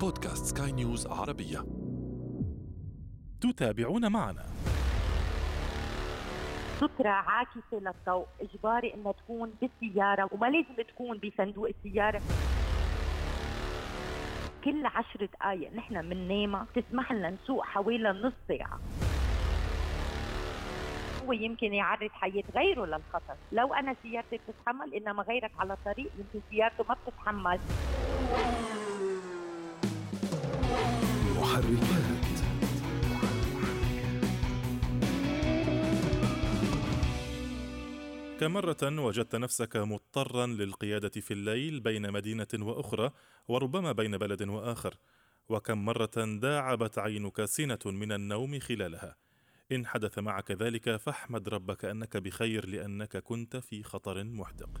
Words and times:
بودكاست 0.00 0.58
سكاي 0.58 0.72
نيوز 0.72 1.06
عربية. 1.06 1.58
تتابعون 3.40 4.12
معنا. 4.12 4.46
سترة 6.76 7.08
عاكسة 7.08 7.62
للضوء 7.72 8.26
إجباري 8.40 8.94
إنها 8.94 9.12
تكون 9.12 9.52
بالسيارة 9.60 10.28
وما 10.32 10.46
لازم 10.46 10.82
تكون 10.88 11.18
بصندوق 11.18 11.68
السيارة. 11.68 12.22
كل 14.64 14.86
عشر 14.86 15.24
دقايق 15.26 15.72
نحن 15.74 16.08
بننام 16.08 16.66
تسمح 16.74 17.12
لنا 17.12 17.30
نسوق 17.30 17.64
حوالي 17.64 18.12
نص 18.12 18.32
ساعة. 18.48 18.80
هو 21.24 21.32
يمكن 21.32 21.74
يعرض 21.74 22.10
حياة 22.12 22.44
غيره 22.54 22.86
للخطر. 22.86 23.36
لو 23.52 23.74
أنا 23.74 23.96
سيارتي 24.02 24.36
بتتحمل 24.36 24.94
إنما 24.94 25.22
غيرك 25.22 25.52
على 25.58 25.72
الطريق 25.72 26.12
يمكن 26.18 26.40
سيارته 26.50 26.84
ما 26.88 26.94
بتتحمل. 26.94 27.58
محركات 31.66 32.38
كم 38.40 38.52
مرة 38.52 38.76
وجدت 38.82 39.36
نفسك 39.36 39.76
مضطرا 39.76 40.46
للقيادة 40.46 41.08
في 41.20 41.30
الليل 41.30 41.80
بين 41.80 42.12
مدينة 42.12 42.46
وأخرى 42.54 43.10
وربما 43.48 43.92
بين 43.92 44.16
بلد 44.18 44.42
وآخر. 44.42 44.94
وكم 45.48 45.84
مرة 45.84 46.38
داعبت 46.42 46.98
عينك 46.98 47.44
سنة 47.44 47.78
من 47.84 48.12
النوم 48.12 48.58
خلالها. 48.58 49.16
إن 49.72 49.86
حدث 49.86 50.18
معك 50.18 50.50
ذلك 50.50 50.96
فاحمد 50.96 51.48
ربك 51.48 51.84
أنك 51.84 52.16
بخير 52.16 52.68
لأنك 52.68 53.16
كنت 53.16 53.56
في 53.56 53.82
خطر 53.82 54.24
محدق. 54.24 54.80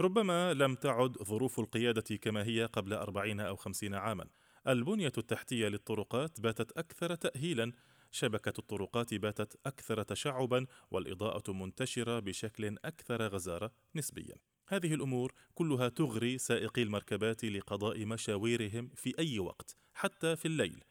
ربما 0.00 0.54
لم 0.54 0.74
تعد 0.74 1.18
ظروف 1.22 1.60
القيادة 1.60 2.16
كما 2.16 2.46
هي 2.46 2.64
قبل 2.64 2.92
أربعين 2.92 3.40
أو 3.40 3.56
خمسين 3.56 3.94
عاما. 3.94 4.26
البنية 4.68 5.12
التحتية 5.18 5.68
للطرقات 5.68 6.40
باتت 6.40 6.78
أكثر 6.78 7.14
تأهيلا. 7.14 7.72
شبكة 8.10 8.52
الطرقات 8.58 9.14
باتت 9.14 9.60
أكثر 9.66 10.02
تشعبا 10.02 10.66
والإضاءة 10.90 11.52
منتشرة 11.52 12.18
بشكل 12.18 12.76
أكثر 12.84 13.26
غزارة 13.28 13.70
نسبيا. 13.94 14.34
هذه 14.68 14.94
الأمور 14.94 15.32
كلها 15.54 15.88
تغري 15.88 16.38
سائقي 16.38 16.82
المركبات 16.82 17.44
لقضاء 17.44 18.04
مشاويرهم 18.04 18.90
في 18.94 19.18
أي 19.18 19.38
وقت 19.38 19.76
حتى 19.94 20.36
في 20.36 20.48
الليل. 20.48 20.84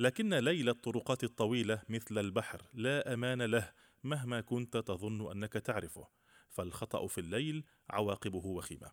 لكن 0.00 0.34
ليل 0.34 0.68
الطرقات 0.68 1.24
الطويلة 1.24 1.82
مثل 1.88 2.18
البحر 2.18 2.62
لا 2.72 3.14
أمان 3.14 3.42
له 3.42 3.72
مهما 4.04 4.40
كنت 4.40 4.76
تظن 4.76 5.30
أنك 5.30 5.52
تعرفه. 5.52 6.20
فالخطأ 6.50 7.06
في 7.06 7.18
الليل 7.18 7.64
عواقبه 7.90 8.46
وخيمة. 8.46 8.90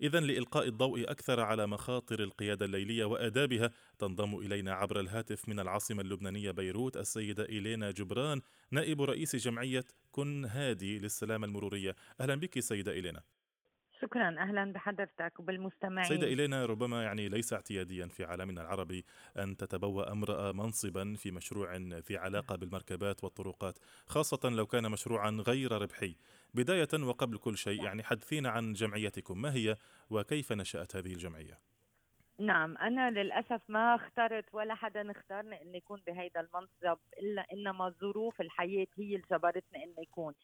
إذا 0.00 0.20
لإلقاء 0.20 0.68
الضوء 0.68 1.10
أكثر 1.10 1.40
على 1.40 1.66
مخاطر 1.66 2.22
القيادة 2.22 2.66
الليلية 2.66 3.04
وآدابها 3.04 3.70
تنضم 3.98 4.36
إلينا 4.38 4.72
عبر 4.72 5.00
الهاتف 5.00 5.48
من 5.48 5.60
العاصمة 5.60 6.02
اللبنانية 6.02 6.50
بيروت 6.50 6.96
السيدة 6.96 7.48
إيلينا 7.48 7.90
جبران 7.90 8.40
نائب 8.70 9.02
رئيس 9.02 9.36
جمعية 9.36 9.84
كن 10.10 10.44
هادي 10.44 10.98
للسلامة 10.98 11.46
المرورية. 11.46 11.96
أهلا 12.20 12.34
بك 12.34 12.60
سيدة 12.60 12.92
إيلينا. 12.92 13.22
شكرا. 14.02 14.36
أهلا 14.38 14.72
بحضرتك 14.72 15.40
وبالمستمعين. 15.40 16.08
سيدة 16.08 16.26
إلينا 16.26 16.66
ربما 16.66 17.02
يعني 17.02 17.28
ليس 17.28 17.52
اعتياديا 17.52 18.06
في 18.06 18.24
عالمنا 18.24 18.60
العربي 18.60 19.04
أن 19.36 19.56
تتبوأ 19.56 20.12
امرأة 20.12 20.52
منصبا 20.52 21.14
في 21.14 21.30
مشروع 21.30 21.76
ذي 21.76 22.16
علاقة 22.16 22.56
بالمركبات 22.56 23.24
والطرقات 23.24 23.78
خاصة 24.06 24.48
لو 24.48 24.66
كان 24.66 24.90
مشروعا 24.90 25.30
غير 25.30 25.72
ربحي. 25.72 26.16
بداية 26.54 26.88
وقبل 27.02 27.38
كل 27.38 27.56
شيء 27.56 27.84
يعني 27.84 28.02
حدثينا 28.02 28.48
عن 28.50 28.72
جمعيتكم. 28.72 29.42
ما 29.42 29.54
هي 29.54 29.76
وكيف 30.10 30.52
نشأت 30.52 30.96
هذه 30.96 31.12
الجمعية؟ 31.12 31.58
نعم 32.38 32.76
أنا 32.76 33.10
للأسف 33.10 33.60
ما 33.68 33.94
اخترت 33.94 34.44
ولا 34.52 34.74
حدا 34.74 35.10
اختارني 35.10 35.62
إني 35.62 35.78
يكون 35.78 36.02
بهيدا 36.06 36.40
المنصب 36.40 36.98
إلا 37.18 37.46
إنما 37.52 37.94
ظروف 38.00 38.40
الحياة 38.40 38.86
هي 38.98 39.14
اللي 39.14 39.26
جبرتني 39.30 39.84
إني 39.84 40.02
يكون 40.02 40.34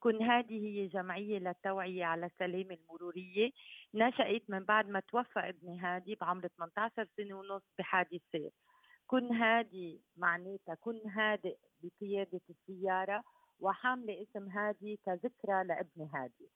كن 0.00 0.22
هذه 0.22 0.66
هي 0.66 0.86
جمعية 0.86 1.38
للتوعية 1.38 2.04
على 2.04 2.26
السلامة 2.26 2.74
المرورية. 2.74 3.50
نشأت 3.94 4.42
من 4.50 4.64
بعد 4.64 4.88
ما 4.88 5.00
توفى 5.00 5.38
ابني 5.40 5.80
هادي 5.80 6.14
بعمر 6.14 6.46
18 6.46 7.08
سنة 7.16 7.34
ونص 7.34 7.62
بحادث 7.78 8.20
سير 8.32 8.50
كن 9.06 9.32
هادي 9.34 10.00
معناتها 10.16 10.74
كن 10.74 11.10
هادئ 11.10 11.56
بقيادة 11.82 12.40
السيارة 12.50 13.22
وحاملة 13.60 14.22
اسم 14.22 14.48
هادي 14.48 15.00
كذكرى 15.06 15.64
لابني 15.64 16.08
هادي. 16.14 16.50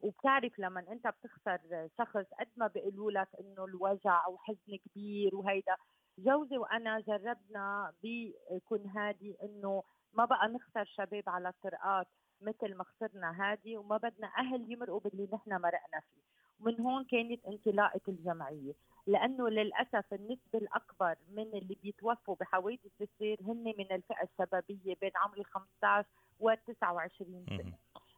وبتعرف 0.00 0.58
لما 0.58 0.80
انت 0.92 1.06
بتخسر 1.06 1.88
شخص 1.98 2.26
قد 2.40 2.48
ما 2.56 2.66
بيقولوا 2.66 3.10
لك 3.12 3.28
انه 3.40 3.64
الوجع 3.64 4.26
وحزن 4.28 4.76
كبير 4.86 5.36
وهيدا. 5.36 5.76
جوزي 6.18 6.58
وانا 6.58 7.00
جربنا 7.00 7.92
بكن 8.02 8.88
هادي 8.96 9.36
انه 9.42 9.82
ما 10.12 10.24
بقى 10.24 10.48
نخسر 10.48 10.84
شباب 10.84 11.24
على 11.28 11.48
الطرقات. 11.48 12.06
مثل 12.40 12.74
ما 12.74 12.84
خسرنا 12.84 13.52
هادي 13.52 13.76
وما 13.76 13.96
بدنا 13.96 14.26
أهل 14.38 14.72
يمرقوا 14.72 15.00
باللي 15.00 15.28
نحن 15.32 15.50
مرقنا 15.50 16.00
فيه. 16.00 16.20
ومن 16.60 16.80
هون 16.80 17.04
كانت 17.04 17.44
انطلاقة 17.46 18.00
الجمعية. 18.08 18.72
لأنه 19.06 19.48
للأسف 19.48 20.14
النسبة 20.14 20.58
الأكبر 20.58 21.16
من 21.30 21.42
اللي 21.42 21.76
بيتوفوا 21.82 22.34
بحوادث 22.40 23.00
السير 23.00 23.38
هن 23.40 23.74
من 23.78 23.92
الفئة 23.92 24.22
الشبابيه 24.22 24.94
بين 25.00 25.10
عمر 25.16 25.42
15 25.42 26.08
و 26.40 26.54
29 26.54 27.46
سنة. 27.48 27.72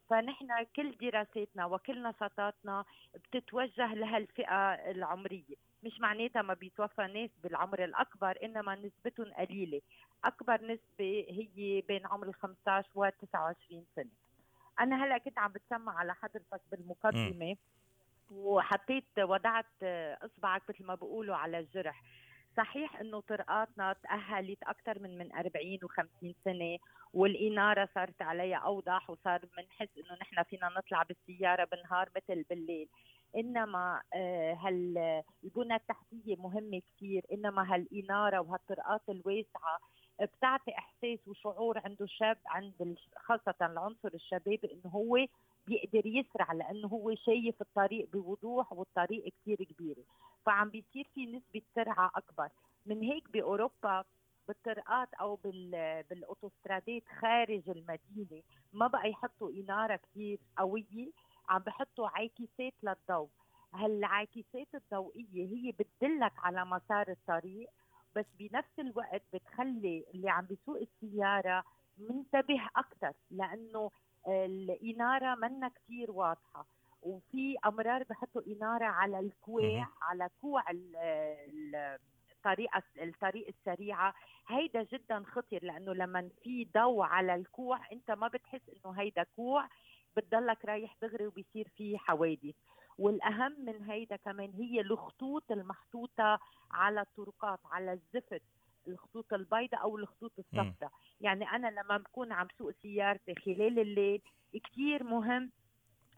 فنحن 0.09 0.63
كل 0.75 0.97
دراساتنا 0.97 1.65
وكل 1.65 2.03
نشاطاتنا 2.03 2.85
بتتوجه 3.15 3.93
لهالفئة 3.93 4.73
العمرية. 4.73 5.68
مش 5.83 5.99
معناتها 5.99 6.41
ما 6.41 6.53
بيتوفى 6.53 7.01
ناس 7.07 7.29
بالعمر 7.43 7.83
الأكبر 7.83 8.37
إنما 8.43 8.75
نسبتهم 8.75 9.33
قليلة. 9.33 9.81
أكبر 10.25 10.61
نسبة 10.61 11.25
هي 11.29 11.81
بين 11.87 12.07
عمر 12.07 12.31
15 12.31 12.89
و 12.95 13.09
29 13.09 13.85
سنة. 13.95 14.09
أنا 14.79 15.05
هلأ 15.05 15.17
كنت 15.17 15.39
عم 15.39 15.51
بتسمع 15.51 15.99
على 15.99 16.13
حضرتك 16.13 16.61
بالمقدمة 16.71 17.55
وحطيت 18.31 19.05
وضعت 19.19 19.83
إصبعك 20.23 20.61
مثل 20.69 20.85
ما 20.85 20.95
بيقولوا 20.95 21.35
على 21.35 21.59
الجرح. 21.59 22.03
صحيح 22.57 22.99
إنه 22.99 23.19
طرقاتنا 23.21 23.93
تأهلت 24.03 24.63
أكثر 24.63 24.99
من 24.99 25.17
من 25.17 25.31
40 25.35 25.79
و50 25.83 26.33
سنة 26.45 26.77
والإنارة 27.13 27.89
صارت 27.95 28.21
عليها 28.21 28.57
أوضح 28.57 29.09
وصار 29.09 29.39
بنحس 29.57 29.89
إنه 29.97 30.17
نحن 30.21 30.43
فينا 30.43 30.69
نطلع 30.77 31.03
بالسيارة 31.03 31.63
بالنهار 31.65 32.09
مثل 32.15 32.43
بالليل. 32.49 32.89
إنما 33.35 34.01
آه، 34.13 34.53
هال 34.53 34.97
البنى 35.43 35.75
التحتية 35.75 36.35
مهمة 36.35 36.81
كثير 36.95 37.25
إنما 37.31 37.73
هالإنارة 37.75 38.39
وهالطرقات 38.39 39.01
الواسعة 39.09 39.79
بتعطي 40.21 40.71
إحساس 40.71 41.27
وشعور 41.27 41.77
عنده 41.85 42.05
شاب 42.05 42.37
عند 42.45 42.95
خاصة 43.17 43.55
العنصر 43.61 44.09
الشبابي 44.13 44.59
إنه 44.73 44.91
هو 44.91 45.25
بيقدر 45.67 46.05
يسرع 46.05 46.53
لأنه 46.53 46.87
هو 46.87 47.15
شايف 47.15 47.61
الطريق 47.61 48.09
بوضوح 48.13 48.73
والطريق 48.73 49.33
كثير 49.41 49.63
كبيرة. 49.63 50.03
فعم 50.45 50.69
بيصير 50.69 51.07
في 51.15 51.25
نسبة 51.25 51.61
سرعة 51.75 52.11
أكبر. 52.15 52.49
من 52.85 53.01
هيك 53.03 53.31
بأوروبا 53.31 54.03
بالطرقات 54.47 55.13
أو 55.13 55.35
بالأوتوسترادات 56.09 57.03
خارج 57.21 57.69
المدينة 57.69 58.41
ما 58.73 58.87
بقى 58.87 59.09
يحطوا 59.09 59.51
إنارة 59.51 59.95
كثير 59.95 60.39
قوية. 60.57 61.11
عم 61.49 61.59
بحطوا 61.59 62.07
عاكسات 62.07 62.73
للضوء. 62.83 63.29
هالعاكسات 63.73 64.67
الضوئية 64.75 65.47
هي 65.47 65.71
بتدلك 65.71 66.33
على 66.37 66.65
مسار 66.65 67.09
الطريق 67.09 67.69
بس 68.15 68.25
بنفس 68.39 68.79
الوقت 68.79 69.21
بتخلي 69.33 70.05
اللي 70.13 70.29
عم 70.29 70.45
بيسوق 70.45 70.77
السيارة 70.81 71.63
منتبه 71.97 72.69
أكثر 72.75 73.13
لأنه 73.31 73.91
الإنارة 74.27 75.35
منا 75.35 75.67
كثير 75.67 76.11
واضحة. 76.11 76.65
وفي 77.01 77.57
أمرار 77.65 78.03
بحطوا 78.03 78.41
إنارة 78.47 78.85
على 78.85 79.19
الكواع 79.19 79.89
على 80.01 80.29
كوع 80.41 80.63
الطريقة 82.35 82.83
الطريق 83.01 83.47
السريعة. 83.47 84.13
هيدا 84.47 84.83
جدا 84.83 85.23
خطر 85.23 85.59
لأنه 85.61 85.93
لما 85.93 86.29
في 86.43 86.67
ضوء 86.77 87.03
على 87.03 87.35
الكوع 87.35 87.91
أنت 87.91 88.11
ما 88.11 88.27
بتحس 88.27 88.61
إنه 88.69 88.91
هيدا 88.91 89.23
كوع. 89.23 89.69
بتضلك 90.17 90.65
رايح 90.65 90.95
دغري 91.01 91.27
وبيصير 91.27 91.67
في 91.77 91.97
حوادث. 91.97 92.55
والأهم 92.97 93.65
من 93.65 93.83
هيدا 93.83 94.15
كمان 94.15 94.53
هي 94.53 94.81
الخطوط 94.81 95.51
المحطوطة 95.51 96.39
على 96.71 97.01
الطرقات 97.01 97.59
على 97.65 97.93
الزفت 97.93 98.41
الخطوط 98.87 99.33
البيضاء 99.33 99.81
أو 99.81 99.97
الخطوط 99.97 100.31
الصفراء. 100.39 100.91
يعني 101.21 101.45
أنا 101.49 101.67
لما 101.67 101.97
بكون 101.97 102.31
عم 102.31 102.47
سوق 102.57 102.71
سيارتي 102.81 103.35
خلال 103.35 103.79
الليل 103.79 104.21
كثير 104.63 105.03
مهم 105.03 105.51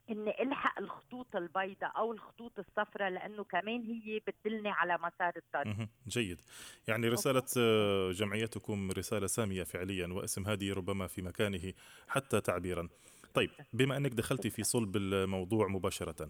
إني 0.10 0.44
ألحق 0.44 0.80
الخطوط 0.80 1.36
البيضاء 1.36 1.98
أو 1.98 2.12
الخطوط 2.12 2.60
الصفراء 2.60 3.10
لأنه 3.10 3.44
كمان 3.44 3.82
هي 3.84 4.20
بتدلني 4.20 4.70
على 4.70 4.98
مسار 4.98 5.34
الطريق. 5.38 5.76
جيد. 6.08 6.42
يعني 6.88 7.08
رسالة 7.08 7.46
آه، 7.58 8.12
جمعيتكم 8.12 8.92
رسالة 8.92 9.28
سامية 9.28 9.64
فعليا 9.64 10.08
واسم 10.08 10.48
هذه 10.48 10.74
ربما 10.74 11.08
في 11.08 11.22
مكانه 11.22 11.74
حتى 12.08 12.42
تعبيرا. 12.42 12.90
طيب 13.34 13.50
بما 13.74 13.98
أنك 13.98 14.14
دخلتي 14.14 14.50
في 14.50 14.64
صلب 14.64 14.98
الموضوع 14.98 15.68
مباشرة 15.68 16.30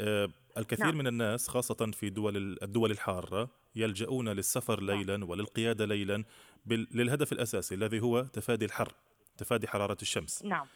آه، 0.00 0.28
الكثير 0.58 0.86
نعم. 0.86 0.98
من 0.98 1.06
الناس 1.06 1.48
خاصة 1.48 1.90
في 1.92 2.10
دول 2.10 2.58
الدول 2.62 2.90
الحارة 2.90 3.48
يلجؤون 3.76 4.28
للسفر 4.28 4.80
نعم. 4.80 4.98
ليلا 4.98 5.24
وللقيادة 5.24 5.84
ليلا 5.84 6.24
للهدف 6.66 7.32
الأساسي 7.32 7.74
الذي 7.74 8.00
هو 8.00 8.22
تفادي 8.22 8.64
الحر 8.64 8.92
تفادي 9.36 9.68
حرارة 9.68 9.96
الشمس 10.02 10.44
نعم 10.44 10.66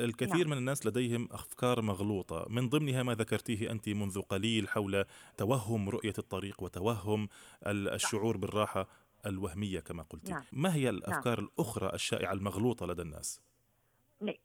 الكثير 0.00 0.36
نعم. 0.36 0.50
من 0.50 0.56
الناس 0.56 0.86
لديهم 0.86 1.28
أفكار 1.32 1.82
مغلوطة 1.82 2.46
من 2.48 2.68
ضمنها 2.68 3.02
ما 3.02 3.14
ذكرتيه 3.14 3.70
أنت 3.70 3.88
منذ 3.88 4.20
قليل 4.20 4.68
حول 4.68 5.04
توهم 5.36 5.88
رؤية 5.88 6.14
الطريق 6.18 6.62
وتوهم 6.62 7.28
الشعور 7.66 8.36
بالراحة 8.36 8.88
الوهمية 9.26 9.80
كما 9.80 10.02
قلت 10.02 10.30
نعم. 10.30 10.42
ما 10.52 10.74
هي 10.74 10.90
الأفكار 10.90 11.40
نعم. 11.40 11.48
الأخرى 11.48 11.94
الشائعة 11.94 12.32
المغلوطة 12.32 12.86
لدى 12.86 13.02
الناس 13.02 13.40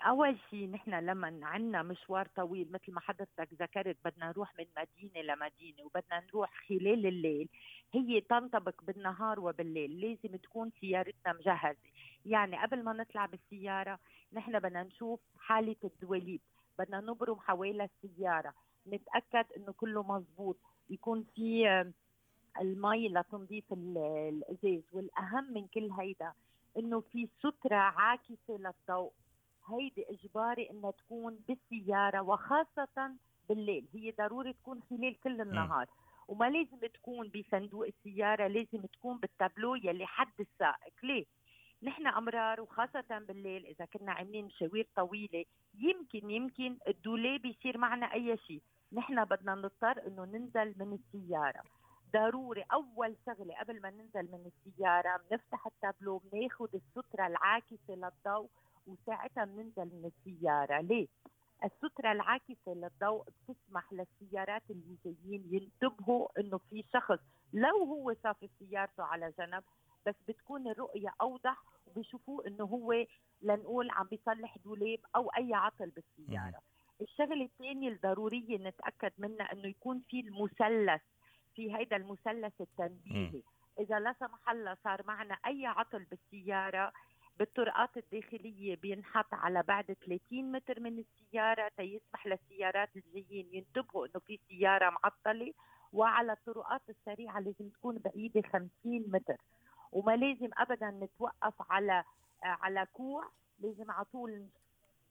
أول 0.01 0.37
شيء 0.49 0.69
نحن 0.69 0.93
لما 0.93 1.39
عندنا 1.43 1.83
مشوار 1.83 2.27
طويل 2.35 2.71
مثل 2.71 2.91
ما 2.93 2.99
حضرتك 2.99 3.49
ذكرت 3.53 3.97
بدنا 4.05 4.27
نروح 4.27 4.53
من 4.59 4.65
مدينة 4.77 5.21
لمدينة 5.21 5.83
وبدنا 5.83 6.19
نروح 6.27 6.51
خلال 6.69 7.05
الليل 7.05 7.49
هي 7.93 8.21
تنطبق 8.21 8.83
بالنهار 8.83 9.39
وبالليل 9.39 10.01
لازم 10.01 10.35
تكون 10.35 10.71
سيارتنا 10.81 11.33
مجهزة. 11.33 11.89
يعني 12.25 12.57
قبل 12.57 12.83
ما 12.83 12.93
نطلع 12.93 13.25
بالسيارة 13.25 13.99
نحن 14.33 14.59
بدنا 14.59 14.83
نشوف 14.83 15.19
حالة 15.39 15.75
الدواليب 15.83 16.41
بدنا 16.79 16.99
نبرم 17.01 17.39
حوالي 17.39 17.89
السيارة 18.03 18.53
نتأكد 18.87 19.45
إنه 19.57 19.71
كله 19.71 20.03
مزبوط 20.03 20.57
يكون 20.89 21.23
في 21.35 21.67
المي 22.61 23.09
لتنظيف 23.09 23.73
الإزاز 23.73 24.83
والأهم 24.91 25.53
من 25.53 25.67
كل 25.67 25.91
هيدا 25.91 26.33
إنه 26.77 26.99
في 26.99 27.27
سترة 27.39 27.75
عاكسة 27.75 28.49
للضوء. 28.49 29.11
هيدي 29.69 30.05
إجباري 30.09 30.69
إنها 30.69 30.91
تكون 30.91 31.39
بالسيارة 31.47 32.21
وخاصة 32.21 33.11
بالليل. 33.49 33.87
هي 33.93 34.11
ضروري 34.11 34.53
تكون 34.53 34.81
خلال 34.89 35.19
كل 35.19 35.41
النهار. 35.41 35.87
وما 36.27 36.49
لازم 36.49 36.87
تكون 36.93 37.29
بصندوق 37.29 37.85
السيارة 37.85 38.47
لازم 38.47 38.85
تكون 38.85 39.17
بالتابلو 39.17 39.75
يلي 39.75 40.05
حد 40.05 40.39
السائق. 40.39 40.93
ليه؟ 41.03 41.25
نحن 41.83 42.07
أمرار 42.07 42.61
وخاصة 42.61 43.19
بالليل 43.27 43.65
إذا 43.65 43.85
كنا 43.85 44.11
عاملين 44.11 44.45
مشاوير 44.45 44.87
طويلة 44.95 45.45
يمكن 45.73 46.31
يمكن 46.31 46.77
الدولاب 46.87 47.45
يصير 47.45 47.77
معنا 47.77 48.13
أي 48.13 48.37
شيء. 48.37 48.61
نحن 48.93 49.25
بدنا 49.25 49.55
نضطر 49.55 50.07
إنه 50.07 50.25
ننزل 50.25 50.75
من 50.79 50.93
السيارة. 50.93 51.63
ضروري 52.13 52.65
أول 52.73 53.15
شغلة 53.25 53.55
قبل 53.59 53.81
ما 53.81 53.89
ننزل 53.89 54.31
من 54.31 54.51
السيارة 54.51 55.17
بنفتح 55.17 55.67
التابلو 55.67 56.17
بناخذ 56.17 56.67
السترة 56.73 57.27
العاكسة 57.27 57.89
للضوء 57.89 58.49
وساعتها 58.87 59.45
بننزل 59.45 59.85
من 59.85 60.11
السيارة 60.17 60.81
ليه 60.81 61.07
السترة 61.63 62.11
العاكسة 62.11 62.73
للضوء 62.73 63.25
بتسمح 63.29 63.93
للسيارات 63.93 64.63
اللي 64.69 64.97
جايين 65.05 65.43
ينتبهوا 65.51 66.27
إنه 66.39 66.57
في 66.57 66.83
شخص 66.93 67.19
لو 67.53 67.77
هو 67.83 68.13
صافي 68.23 68.49
سيارته 68.59 69.03
على 69.03 69.33
جنب 69.39 69.63
بس 70.05 70.15
بتكون 70.27 70.67
الرؤية 70.67 71.13
أوضح 71.21 71.63
وبيشوفوه 71.87 72.47
إنه 72.47 72.63
هو 72.63 73.05
لنقول 73.41 73.89
عم 73.91 74.07
بيصلح 74.07 74.57
دولاب 74.65 74.99
أو 75.15 75.29
أي 75.37 75.53
عطل 75.53 75.89
بالسيارة. 75.89 76.59
الشغلة 77.01 77.45
الثانية 77.45 77.89
الضرورية 77.89 78.57
نتأكد 78.57 79.11
منها 79.17 79.53
إنه 79.53 79.67
يكون 79.67 79.99
في 80.09 80.19
المثلث 80.19 81.01
في 81.55 81.75
هيدا 81.75 81.95
المثلث 81.95 82.61
التنبيهي. 82.61 83.41
إذا 83.79 83.99
لا 83.99 84.15
سمح 84.19 84.49
الله 84.49 84.77
صار 84.83 85.01
معنا 85.07 85.37
أي 85.47 85.65
عطل 85.65 86.03
بالسيارة 86.03 86.91
بالطرقات 87.39 87.97
الداخلية 87.97 88.75
بينحط 88.75 89.33
على 89.33 89.63
بعد 89.63 89.85
30 90.05 90.51
متر 90.51 90.79
من 90.79 90.99
السيارة 90.99 91.71
تيسمح 91.77 92.27
للسيارات 92.27 92.89
الجايين 92.95 93.47
ينتبهوا 93.51 94.05
إنه 94.05 94.19
في 94.27 94.39
سيارة 94.49 94.89
معطلة 94.89 95.53
وعلى 95.93 96.31
الطرقات 96.31 96.81
السريعة 96.89 97.39
لازم 97.39 97.69
تكون 97.69 97.97
بعيدة 97.97 98.41
50 98.41 98.69
متر. 98.85 99.37
وما 99.91 100.15
لازم 100.15 100.49
ابدا 100.57 100.89
نتوقف 100.89 101.53
على 101.71 102.03
على 102.43 102.87
كوع 102.93 103.29
لازم 103.59 103.91
على 103.91 104.05
طول 104.05 104.47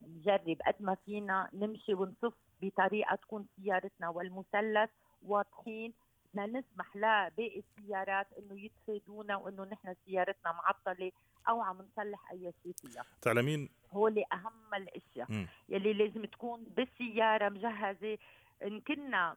نجرب 0.01 0.57
قد 0.67 0.75
ما 0.79 0.95
فينا 0.95 1.49
نمشي 1.53 1.93
ونصف 1.93 2.33
بطريقة 2.61 3.15
تكون 3.15 3.47
سيارتنا 3.55 4.09
والمثلث 4.09 4.89
واضحين. 5.23 5.93
بدنا 6.33 6.45
نسمح 6.45 6.95
لباقي 6.95 7.63
السيارات 7.63 8.27
إنه 8.39 8.61
يتفادونا 8.61 9.35
وإنه 9.35 9.63
نحن 9.63 9.95
سيارتنا 10.05 10.51
معطلة 10.51 11.11
أو 11.49 11.61
عم 11.61 11.77
نصلح 11.77 12.31
أي 12.31 12.53
شيء 12.63 12.73
فيها. 12.81 13.05
تعلمين؟ 13.21 13.69
هو 13.91 14.07
اللي 14.07 14.23
أهم 14.33 14.75
الأشياء 14.75 15.47
يلي 15.69 15.93
لازم 15.93 16.25
تكون 16.25 16.63
بالسياره 16.63 17.49
مجهزة. 17.49 18.17
إن 18.63 18.81
كنا 18.81 19.35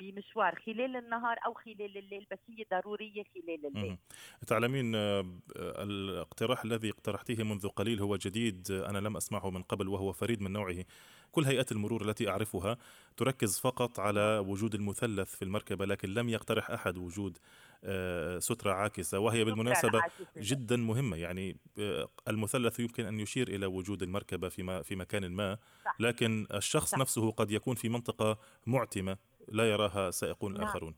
بمشوار 0.00 0.54
خلال 0.66 0.96
النهار 0.96 1.36
أو 1.46 1.54
خلال 1.54 1.98
الليل 1.98 2.26
بس 2.30 2.38
هي 2.48 2.64
ضرورية 2.70 3.24
خلال 3.34 3.66
الليل. 3.66 3.98
تعلمين 4.46 4.94
آه، 4.94 5.24
الاقتراح 5.56 6.64
الذي 6.64 6.90
اقترحتيه 6.90 7.44
منذ 7.44 7.68
قليل 7.68 8.00
هو 8.00 8.16
جديد 8.16 8.70
أنا 8.70 8.98
لم 8.98 9.16
أسمعه 9.16 9.50
من 9.50 9.62
قبل 9.62 9.88
وهو 9.88 10.12
فريد 10.12 10.42
من 10.42 10.52
نوعه. 10.52 10.84
كل 11.32 11.44
هيئات 11.44 11.72
المرور 11.72 12.02
التي 12.02 12.28
أعرفها 12.28 12.76
تركز 13.16 13.58
فقط 13.58 14.00
على 14.00 14.38
وجود 14.46 14.74
المثلث 14.74 15.34
في 15.34 15.42
المركبة 15.42 15.84
لكن 15.84 16.08
لم 16.08 16.28
يقترح 16.28 16.70
أحد 16.70 16.96
وجود 16.96 17.38
آه، 17.84 18.38
سترة 18.38 18.72
عاكسة 18.72 19.18
وهي 19.18 19.44
بالمناسبة 19.44 20.02
جدا 20.36 20.76
مهمة. 20.76 21.16
يعني 21.16 21.56
آه، 21.78 22.08
المثلث 22.28 22.80
يمكن 22.80 23.06
أن 23.06 23.20
يشير 23.20 23.48
إلى 23.48 23.66
وجود 23.66 24.02
المركبة 24.02 24.48
في, 24.48 24.82
في 24.84 24.96
مكان 24.96 25.32
ما 25.32 25.58
لكن 26.00 26.46
الشخص 26.54 26.94
نفسه 26.94 27.30
قد 27.30 27.50
يكون 27.50 27.74
في 27.74 27.88
منطقة 27.88 28.38
معتمة 28.66 29.16
لا 29.48 29.70
يراها 29.70 30.10
سائقون 30.10 30.52
نعم. 30.52 30.62
آخرون. 30.62 30.94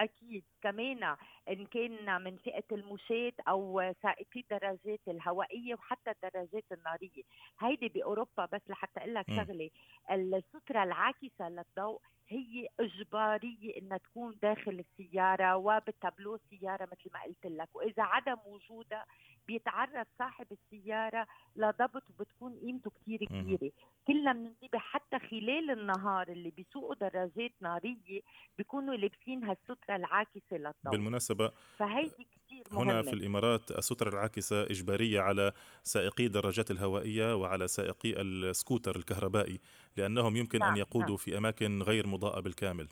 أكيد. 0.00 0.44
كمان 0.62 1.16
إن 1.48 1.66
كان 1.66 2.22
من 2.22 2.36
فئة 2.36 2.64
المشاة 2.72 3.32
أو 3.48 3.92
سائقي 4.02 4.40
الدراجات 4.40 5.00
الهوائية 5.08 5.74
وحتى 5.74 6.10
الدراجات 6.10 6.64
النارية. 6.72 7.22
هيدي 7.60 7.88
بأوروبا 7.88 8.46
بس 8.52 8.60
لحتى 8.68 9.00
أقول 9.00 9.14
لك 9.14 9.26
شغلة 9.30 9.70
السترة 10.10 10.82
العاكسة 10.82 11.48
للضوء 11.48 12.00
هي 12.28 12.68
إجبارية 12.80 13.78
إنها 13.78 13.98
تكون 13.98 14.38
داخل 14.42 14.84
السيارة 14.84 15.56
وبالتابلو 15.56 16.34
السيارة 16.34 16.84
مثل 16.92 17.10
ما 17.14 17.22
قلت 17.22 17.46
لك. 17.46 17.68
وإذا 17.76 18.02
عدم 18.02 18.36
وجودها 18.46 19.06
بيتعرض 19.50 20.06
صاحب 20.18 20.46
السيارة 20.52 21.26
لضبط 21.56 22.02
وبتكون 22.10 22.58
قيمته 22.58 22.90
كثير 22.90 23.24
كبيرة 23.24 23.70
كلنا 24.06 24.32
بننتبه 24.32 24.78
حتى 24.78 25.18
خلال 25.18 25.70
النهار 25.70 26.28
اللي 26.28 26.50
بيسوقوا 26.50 26.94
دراجات 26.94 27.52
نارية 27.60 28.20
بيكونوا 28.58 28.94
لابسين 28.94 29.44
هالسترة 29.44 29.96
العاكسة 29.96 30.52
للضوء 30.52 30.92
بالمناسبة 30.92 31.50
فهيدي 31.76 32.10
كثير 32.10 32.64
مهمة 32.70 32.92
هنا 32.92 33.02
في 33.02 33.12
الإمارات 33.12 33.70
السترة 33.70 34.08
العاكسة 34.08 34.62
إجبارية 34.62 35.20
على 35.20 35.52
سائقي 35.82 36.26
الدراجات 36.26 36.70
الهوائية 36.70 37.36
وعلى 37.36 37.68
سائقي 37.68 38.20
السكوتر 38.20 38.96
الكهربائي 38.96 39.60
لأنهم 39.96 40.36
يمكن 40.36 40.58
نعم. 40.58 40.72
ان 40.72 40.76
يقودوا 40.76 41.08
نعم. 41.08 41.16
في 41.16 41.38
أماكن 41.38 41.82
غير 41.82 42.06
مضاءة 42.06 42.40
بالكامل 42.40 42.88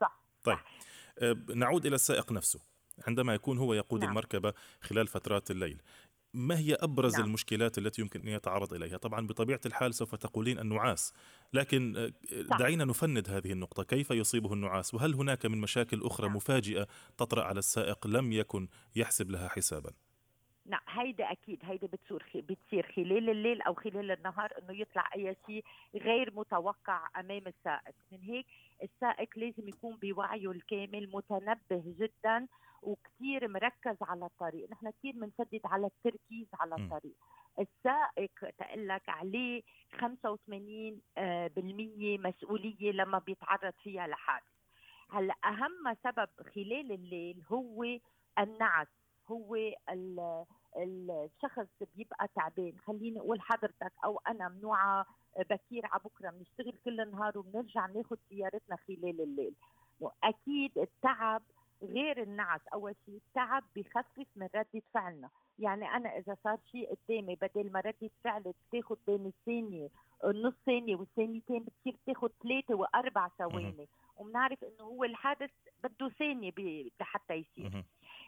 صح 0.00 0.20
طيب 0.44 0.56
صح. 0.56 0.64
أه، 1.18 1.36
نعود 1.54 1.86
إلى 1.86 1.94
السائق 1.94 2.32
نفسه 2.32 2.75
عندما 3.06 3.34
يكون 3.34 3.58
هو 3.58 3.74
يقود 3.74 4.00
نعم. 4.00 4.10
المركبة 4.10 4.52
خلال 4.80 5.06
فترات 5.06 5.50
الليل 5.50 5.82
ما 6.34 6.58
هي 6.58 6.74
أبرز 6.74 7.16
نعم. 7.16 7.24
المشكلات 7.24 7.78
التي 7.78 8.02
يمكن 8.02 8.20
أن 8.20 8.28
يتعرض 8.28 8.74
إليها 8.74 8.96
طبعا 8.96 9.26
بطبيعة 9.26 9.60
الحال 9.66 9.94
سوف 9.94 10.14
تقولين 10.14 10.58
النعاس 10.58 11.12
لكن 11.52 11.96
آه، 11.96 12.12
دعينا 12.58 12.84
نفند 12.84 13.30
هذه 13.30 13.52
النقطة 13.52 13.82
كيف 13.82 14.10
يصيبه 14.10 14.52
النعاس 14.52 14.94
وهل 14.94 15.14
هناك 15.14 15.46
من 15.46 15.58
مشاكل 15.58 16.02
أخرى 16.02 16.26
نعم. 16.26 16.36
مفاجئة 16.36 16.86
تطرأ 17.18 17.44
على 17.44 17.58
السائق 17.58 18.06
لم 18.06 18.32
يكن 18.32 18.68
يحسب 18.96 19.30
لها 19.30 19.48
حسابا 19.48 19.90
نعم 20.68 20.80
هيدا 20.88 21.32
أكيد 21.32 21.58
هيدا 21.62 21.86
بتصير 21.86 22.44
بتصير 22.48 22.92
خلال 22.96 23.30
الليل 23.30 23.62
أو 23.62 23.74
خلال 23.74 24.10
النهار 24.10 24.52
إنه 24.58 24.80
يطلع 24.80 25.08
أي 25.14 25.36
شيء 25.46 25.64
غير 25.94 26.34
متوقع 26.34 27.08
أمام 27.16 27.42
السائق. 27.46 27.94
من 28.12 28.20
هيك 28.22 28.46
السائق 28.82 29.38
لازم 29.38 29.68
يكون 29.68 29.96
بوعيه 29.96 30.50
الكامل 30.50 31.10
متنبه 31.14 31.82
جدا 31.98 32.46
وكثير 32.82 33.48
مركز 33.48 33.96
على 34.02 34.24
الطريق. 34.26 34.70
نحن 34.70 34.90
كثير 34.90 35.12
بنسدد 35.12 35.60
على 35.64 35.86
التركيز 35.86 36.46
على 36.54 36.74
الطريق. 36.74 37.16
السائق 37.58 38.50
تقول 38.58 38.88
لك 38.88 39.08
عليه 39.08 39.62
85% 39.92 40.94
آه، 41.18 41.50
مسؤولية 42.18 42.92
لما 42.92 43.18
بيتعرض 43.18 43.72
فيها 43.82 44.06
لحادث. 44.06 44.56
هلأ 45.10 45.34
أهم 45.44 45.96
سبب 46.04 46.28
خلال 46.54 46.92
الليل 46.92 47.42
هو 47.52 47.98
النعس 48.38 48.86
هو 49.30 49.56
الشخص 50.76 51.68
بيبقى 51.96 52.28
تعبان. 52.34 52.72
خليني 52.86 53.20
أقول 53.20 53.40
حضرتك 53.40 53.92
أو 54.04 54.20
أنا 54.28 54.48
منوعه 54.48 55.06
بكير 55.50 55.86
على 55.86 56.02
بكرة 56.04 56.30
بنشتغل 56.30 56.72
كل 56.84 57.00
النهار 57.00 57.38
وبنرجع 57.38 57.86
ناخذ 57.86 58.16
سيارتنا 58.28 58.76
خلال 58.76 59.20
الليل. 59.20 59.54
وأكيد 60.00 60.78
التعب 60.78 61.42
غير 61.82 62.22
النعس 62.22 62.60
أول 62.74 62.94
شيء 63.06 63.16
التعب 63.16 63.64
بخفف 63.76 64.26
من 64.36 64.48
ردة 64.54 64.82
فعلنا. 64.94 65.30
يعني 65.58 65.84
أنا 65.88 66.18
إذا 66.18 66.36
صار 66.44 66.58
شيء 66.72 66.94
قدامي 66.94 67.34
بدل 67.34 67.72
ما 67.72 67.80
ردة 67.80 68.10
فعل 68.24 68.54
تاخذ 68.72 68.96
بين 69.06 69.26
الثانية 69.26 69.88
نص 70.24 70.54
ثانية 70.66 70.96
والثانيتين 70.96 71.64
بتصير 71.64 71.96
تاخذ 72.06 72.28
ثلاثة 72.42 72.74
وأربع 72.74 73.28
ثواني. 73.28 73.88
وبنعرف 74.16 74.64
إنه 74.64 74.84
هو 74.84 75.04
الحادث 75.04 75.50
بده 75.84 76.08
ثانية 76.08 76.52
لحتى 77.00 77.34
يصير. 77.34 77.84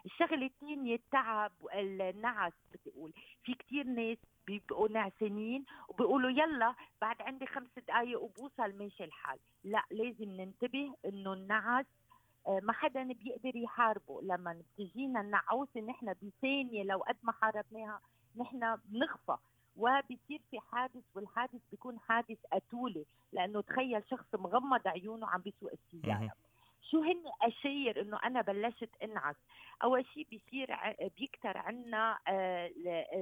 الشغله 0.07 0.47
الثانية 0.47 0.95
التعب 0.95 1.53
والنعس 1.61 2.53
بدي 2.73 2.91
أقول 2.97 3.13
في 3.45 3.55
كثير 3.55 3.85
ناس 3.85 4.19
بيبقوا 4.47 4.89
نعسانين 4.89 5.65
وبيقولوا 5.89 6.31
يلا 6.31 6.75
بعد 7.01 7.23
عندي 7.23 7.47
خمس 7.47 7.69
دقائق 7.77 8.21
وبوصل 8.21 8.79
ماشي 8.79 9.05
الحال. 9.05 9.39
لا 9.65 9.85
لازم 9.91 10.31
ننتبه 10.31 10.95
إنه 11.05 11.33
النعس 11.33 11.87
آه، 12.47 12.61
ما 12.63 12.73
حدا 12.73 13.03
بيقدر 13.03 13.57
يحاربه. 13.57 14.23
لما 14.23 14.63
بتجينا 14.79 15.21
النعوسه 15.21 15.81
نحن 15.81 16.15
بثانية 16.23 16.83
لو 16.83 16.99
قد 16.99 17.17
ما 17.23 17.33
حاربناها 17.33 18.01
نحن 18.37 18.77
بنخفى. 18.85 19.37
وبصير 19.77 20.41
في 20.51 20.61
حادث 20.61 21.05
والحادث 21.15 21.61
بيكون 21.71 21.99
حادث 21.99 22.39
قتولي 22.53 23.05
لأنه 23.33 23.61
تخيل 23.61 24.03
شخص 24.11 24.35
مغمض 24.35 24.89
عيونه 24.89 25.27
عم 25.27 25.41
بيسوق 25.41 25.71
السيارة. 25.73 26.33
شو 26.83 27.03
هن 27.03 27.23
أشير 27.43 28.01
إنه 28.01 28.19
أنا 28.25 28.41
بلشت 28.41 28.91
انعس 29.03 29.37
أول 29.83 30.07
شيء 30.07 30.27
بيصير 30.31 30.77
بيكتر 31.19 31.59
عنا 31.59 32.19
آه، 32.29 32.71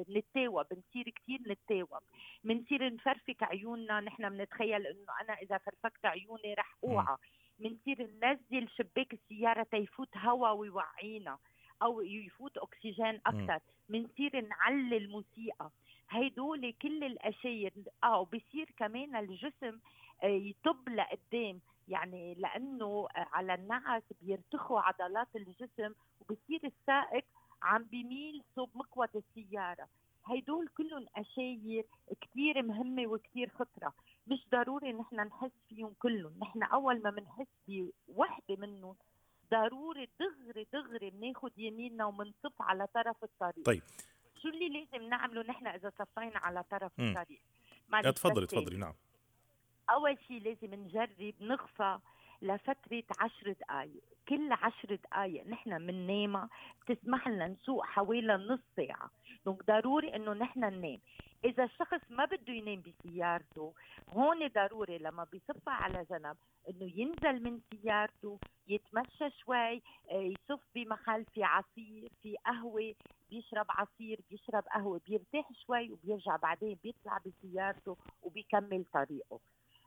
نتاوب 0.08 0.66
بنصير 0.70 1.10
كثير 1.16 1.40
نتاوب 1.46 2.02
بنصير 2.44 2.94
نفرفك 2.94 3.42
عيوننا 3.42 4.00
نحن 4.00 4.28
بنتخيل 4.30 4.86
إنه 4.86 5.12
أنا 5.20 5.32
إذا 5.34 5.58
فرفكت 5.58 6.06
عيوني 6.06 6.54
رح 6.54 6.76
أوعى. 6.84 7.16
بنصير 7.58 8.10
ننزل 8.22 8.68
شباك 8.68 9.12
السيارة 9.12 9.62
تيفوت 9.70 10.16
هواء 10.16 10.56
ويوعينا 10.56 11.38
أو 11.82 12.00
يفوت 12.00 12.58
أكسجين 12.58 13.20
أكثر 13.26 13.58
بنصير 13.88 14.40
نعلي 14.48 14.96
الموسيقى. 14.96 15.70
هيدول 16.10 16.72
كل 16.82 17.04
الاشياء 17.04 17.72
آه 18.04 18.20
وبصير 18.20 18.70
كمان 18.76 19.16
الجسم 19.16 19.78
آه، 20.22 20.26
يطب 20.26 20.88
لقدام. 20.88 21.60
يعني 21.88 22.34
لأنه 22.34 23.08
على 23.14 23.54
النعس 23.54 24.02
بيرتخوا 24.20 24.80
عضلات 24.80 25.28
الجسم 25.36 25.94
وبصير 26.20 26.60
السائق 26.64 27.24
عم 27.62 27.82
بيميل 27.82 28.42
صوب 28.56 28.70
مقود 28.74 29.08
السيارة. 29.16 29.88
هيدول 30.26 30.68
كلهم 30.68 31.06
أشاير 31.16 31.84
كثير 32.20 32.62
مهمة 32.62 33.06
وكثير 33.06 33.48
خطرة. 33.48 33.94
مش 34.26 34.46
ضروري 34.52 34.92
نحن 34.92 35.16
نحس 35.16 35.50
فيهم 35.68 35.94
كلهم. 35.98 36.38
نحن 36.42 36.62
أول 36.62 37.02
ما 37.02 37.10
بنحس 37.10 37.46
بوحدة 37.68 38.56
منهم 38.58 38.96
ضروري 39.50 40.08
دغري 40.20 40.66
دغري 40.72 41.10
بناخذ 41.10 41.50
يميننا 41.56 42.04
وبنصف 42.04 42.62
على 42.62 42.86
طرف 42.86 43.24
الطريق. 43.24 43.64
طيب. 43.64 43.82
شو 44.42 44.48
اللي 44.48 44.68
لازم 44.68 45.08
نعمله 45.08 45.42
نحن 45.42 45.66
إذا 45.66 45.92
صفينا 45.98 46.38
على 46.38 46.62
طرف 46.62 46.92
م. 46.98 47.02
الطريق؟ 47.02 47.40
تفضلي 48.14 48.46
تفضلي 48.46 48.76
نعم. 48.76 48.94
أول 49.90 50.18
شيء 50.28 50.42
لازم 50.42 50.74
نجرب 50.74 51.34
نخفى 51.40 51.98
لفترة 52.42 53.04
عشر 53.20 53.52
دقايق. 53.52 54.02
كل 54.28 54.52
عشر 54.52 54.94
دقايق 54.94 55.46
نحن 55.46 55.86
بننام 55.86 56.48
بتسمح 56.82 57.28
لنا 57.28 57.48
نسوق 57.48 57.84
حوالي 57.84 58.32
نص 58.36 58.60
ساعة. 58.76 59.10
دونك 59.46 59.64
ضروري 59.66 60.16
إنه 60.16 60.32
نحن 60.32 60.60
ننام. 60.60 60.98
إذا 61.44 61.64
الشخص 61.64 62.00
ما 62.10 62.24
بده 62.24 62.52
ينام 62.52 62.82
بسيارته 62.82 63.74
هون 64.08 64.48
ضروري 64.48 64.98
لما 64.98 65.24
بيصفى 65.32 65.70
على 65.70 66.06
جنب 66.10 66.36
إنه 66.68 66.92
ينزل 67.00 67.42
من 67.42 67.60
سيارته 67.70 68.38
يتمشى 68.68 69.30
شوي 69.30 69.82
آه، 70.10 70.12
يصف 70.12 70.60
بمحل 70.74 71.24
في 71.24 71.44
عصير 71.44 72.08
في 72.22 72.36
قهوة 72.46 72.94
بيشرب 73.30 73.66
عصير 73.68 74.20
بيشرب 74.30 74.64
قهوة 74.74 75.00
بيرتاح 75.06 75.52
شوي 75.66 75.92
وبيرجع 75.92 76.36
بعدين 76.36 76.78
بيطلع 76.82 77.18
بسيارته 77.26 77.96
وبيكمل 78.22 78.84
طريقه. 78.92 79.40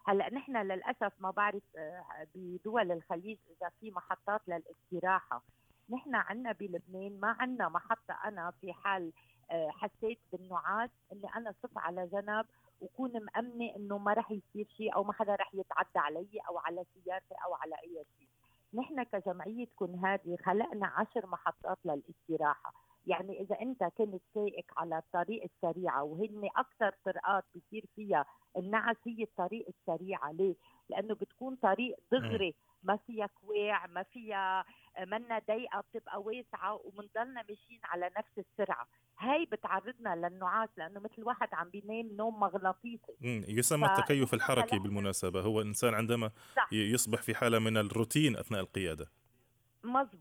هلأ 0.08 0.34
نحن 0.34 0.58
للأسف 0.58 1.14
ما 1.20 1.32
بعرف 1.32 1.64
آه، 1.78 2.28
بدول 2.36 2.92
الخليج 2.92 3.38
إذا 3.50 3.70
في 3.80 3.92
محطات 3.92 4.42
للاستراحة. 4.48 5.44
نحن 5.90 6.16
عندنا 6.16 6.52
بلبنان 6.52 7.20
ما 7.20 7.36
عندنا 7.40 7.70
محطة. 7.70 8.18
أنا 8.26 8.52
في 8.62 8.74
حال 8.74 9.12
آه، 9.52 9.70
حسيت 9.70 10.20
بالنعاس 10.32 10.90
إني 11.14 11.36
أنا 11.36 11.54
صف 11.64 11.78
على 11.78 12.08
جنب 12.08 12.46
وكون 12.82 13.12
مأمنة 13.12 13.76
إنه 13.76 13.98
ما 13.98 14.14
رح 14.14 14.32
يصير 14.32 14.68
شيء 14.78 14.96
أو 14.96 15.04
ما 15.04 15.14
حدا 15.14 15.36
رح 15.36 15.56
يتعدى 15.56 16.00
علي 16.00 16.40
أو 16.50 16.58
على 16.58 16.86
سيارتي 16.94 17.36
أو 17.46 17.56
على 17.56 17.76
أي 17.76 18.06
شيء. 18.18 18.28
نحن 18.74 19.04
كجمعية 19.04 19.68
كن 19.76 19.96
هادي 19.96 20.38
خلقنا 20.38 20.88
عشر 20.88 21.28
محطات 21.28 21.78
للاستراحة. 21.86 22.74
يعني 23.06 23.42
إذا 23.42 23.62
أنت 23.62 23.84
كنت 23.84 24.22
سائق 24.34 24.66
على 24.78 24.98
الطريق 24.98 25.44
السريعة 25.44 26.04
وهن 26.04 26.50
أكثر 26.58 26.96
طرقات 27.06 27.46
بصير 27.56 27.86
فيها 27.96 28.26
النعس 28.58 28.96
هي 29.08 29.24
الطريق 29.24 29.68
السريعة. 29.68 30.32
ليه؟ 30.32 30.56
لأنه 30.90 31.14
بتكون 31.16 31.56
طريق 31.56 31.98
دغري 32.12 32.56
ما 32.84 32.98
فيها 33.08 33.26
كواع 33.26 33.88
ما 33.88 34.04
فيها 34.04 34.66
منا 35.00 35.42
ضيقة 35.48 35.82
بتبقى 35.82 36.22
واسعة 36.22 36.74
وبنضلنا 36.74 37.44
ماشيين 37.50 37.80
على 37.84 38.12
نفس 38.18 38.38
السرعة. 38.38 38.88
هاي 39.20 39.46
بتعرضنا 39.46 40.16
للنعاس 40.16 40.70
لأنه 40.78 41.00
مثل 41.00 41.24
واحد 41.24 41.48
عم 41.54 41.70
بينام 41.70 42.16
نوم 42.16 42.40
مغناطيسي. 42.40 43.18
يسمى 43.48 43.88
ف... 43.88 43.92
التكيف 43.92 44.34
الحركي 44.34 44.80
بالمناسبة. 44.80 45.42
هو 45.42 45.62
الانسان 45.62 45.94
عندما 45.94 46.32
صح. 46.56 46.74
يصبح 46.74 47.22
في 47.22 47.36
حالة 47.36 47.60
من 47.60 47.78
الروتين 47.78 48.38
أثناء 48.38 48.62
القيادة. 48.62 49.12
مزبوط. 49.84 50.19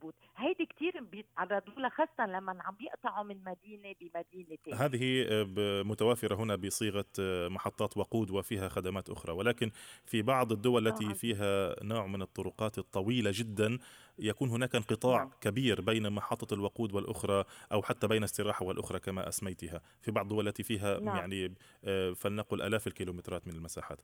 بيتعرضوا 1.22 1.74
لها 1.74 1.88
خاصة 1.88 2.26
لما 2.26 2.62
عم 2.62 2.74
بيقطعوا 2.74 3.24
من 3.24 3.44
مدينة 3.44 3.94
بمدينة 4.00 4.58
تانية. 4.64 4.84
هذه 4.84 5.26
آه، 5.28 5.82
متوافرة 5.82 6.34
هنا 6.34 6.56
بصيغة 6.56 7.04
آه، 7.20 7.48
محطات 7.48 7.96
وقود 7.96 8.30
وفيها 8.30 8.68
خدمات 8.68 9.10
أخرى 9.10 9.32
ولكن 9.32 9.70
في 10.04 10.22
بعض 10.22 10.52
الدول 10.52 10.88
التي 10.88 11.14
فيها 11.14 11.84
نوع 11.84 12.06
من 12.06 12.22
الطرقات 12.22 12.78
الطويلة 12.78 13.30
جدا 13.34 13.78
يكون 14.18 14.50
هناك 14.50 14.74
انقطاع 14.74 15.18
نعم. 15.18 15.30
كبير 15.40 15.80
بين 15.80 16.10
محطة 16.10 16.54
الوقود 16.54 16.94
والأخرى 16.94 17.44
أو 17.72 17.82
حتى 17.82 18.08
بين 18.08 18.24
استراحة 18.24 18.64
والأخرى 18.64 19.00
كما 19.00 19.28
أسميتها 19.28 19.80
في 20.00 20.10
بعض 20.10 20.24
الدول 20.24 20.48
التي 20.48 20.62
فيها 20.62 21.00
نعم. 21.00 21.16
يعني 21.16 21.54
آه، 21.84 22.12
فلنقل 22.12 22.62
آلاف 22.62 22.86
الكيلومترات 22.86 23.46
من 23.46 23.54
المساحات 23.54 24.00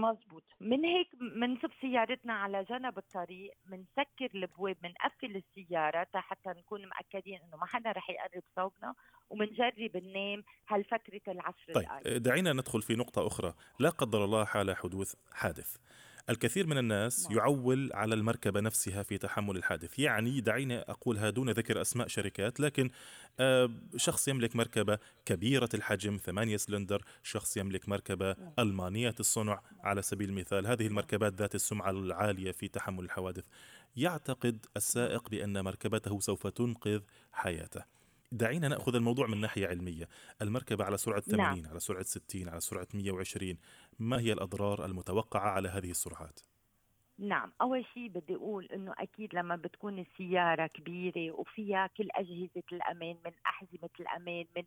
مزبوط 0.00 0.44
من 0.60 0.84
هيك 0.84 1.08
بنصب 1.40 1.70
سيارتنا 1.80 2.32
على 2.32 2.64
جنب 2.64 2.98
الطريق 2.98 3.52
بنسكر 3.66 4.30
البواب 4.34 4.76
بنقفل 4.82 5.36
السيارة 5.36 6.08
حتى 6.14 6.50
نكون 6.50 6.86
مأكدين 6.86 7.40
إنه 7.42 7.56
ما 7.56 7.66
حدا 7.66 7.92
رح 7.92 8.10
يقرب 8.10 8.42
صوبنا 8.56 8.94
وبنجرب 9.30 9.96
ننام 9.96 10.44
هالفترة 10.68 11.20
العشر 11.28 11.72
طيب 11.74 12.22
دعينا 12.22 12.52
ندخل 12.52 12.82
في 12.82 12.94
نقطة 12.94 13.26
أخرى. 13.26 13.54
لا 13.78 13.90
قدر 13.90 14.24
الله 14.24 14.44
حال 14.44 14.76
حدوث 14.76 15.14
حادث. 15.32 15.76
الكثير 16.30 16.66
من 16.66 16.78
الناس 16.78 17.26
نعم. 17.30 17.38
يعول 17.38 17.90
على 17.94 18.14
المركبة 18.14 18.60
نفسها 18.60 19.02
في 19.02 19.18
تحمل 19.18 19.56
الحادث. 19.56 19.98
يعني 19.98 20.40
دعينا 20.40 20.90
أقولها 20.90 21.30
دون 21.30 21.50
ذكر 21.50 21.80
أسماء 21.80 22.08
شركات 22.08 22.60
لكن 22.60 22.90
آه، 23.40 23.70
شخص 23.96 24.28
يملك 24.28 24.56
مركبة 24.56 24.98
كبيرة 25.24 25.68
الحجم 25.74 26.16
ثمانية 26.16 26.56
سلندر 26.56 27.04
شخص 27.22 27.56
يملك 27.56 27.88
مركبة 27.88 28.32
نعم. 28.32 28.52
ألمانية 28.58 29.14
الصنع 29.20 29.62
على 29.80 30.02
سبيل 30.02 30.28
المثال. 30.28 30.66
هذه 30.66 30.86
المركبات 30.86 31.34
ذات 31.34 31.54
السمعة 31.54 31.90
العالية 31.90 32.52
في 32.52 32.68
تحمل 32.68 33.04
الحوادث. 33.04 33.44
يعتقد 33.96 34.66
السائق 34.76 35.28
بأن 35.28 35.64
مركبته 35.64 36.20
سوف 36.20 36.46
تنقذ 36.46 37.00
حياته. 37.32 37.97
دعينا 38.32 38.68
نأخذ 38.68 38.94
الموضوع 38.94 39.26
من 39.26 39.40
ناحية 39.40 39.66
علمية، 39.66 40.08
المركبة 40.42 40.84
على 40.84 40.96
سرعة 40.96 41.20
80 41.20 41.62
نعم. 41.62 41.70
على 41.70 41.80
سرعة 41.80 42.02
60 42.02 42.48
على 42.48 42.60
سرعة 42.60 42.88
120 42.94 43.58
ما 43.98 44.20
هي 44.20 44.32
الأضرار 44.32 44.84
المتوقعة 44.84 45.50
على 45.50 45.68
هذه 45.68 45.90
السرعات؟ 45.90 46.40
نعم 47.18 47.52
أول 47.60 47.84
شيء 47.94 48.08
بدي 48.08 48.34
أقول 48.36 48.66
أنه 48.66 48.94
أكيد 48.98 49.34
لما 49.34 49.56
بتكون 49.56 49.98
السيارة 49.98 50.66
كبيرة 50.66 51.32
وفيها 51.32 51.86
كل 51.86 52.08
أجهزة 52.14 52.62
الأمان 52.72 53.16
من 53.24 53.32
أحزمة 53.46 53.90
الأمان 54.00 54.46
من 54.56 54.64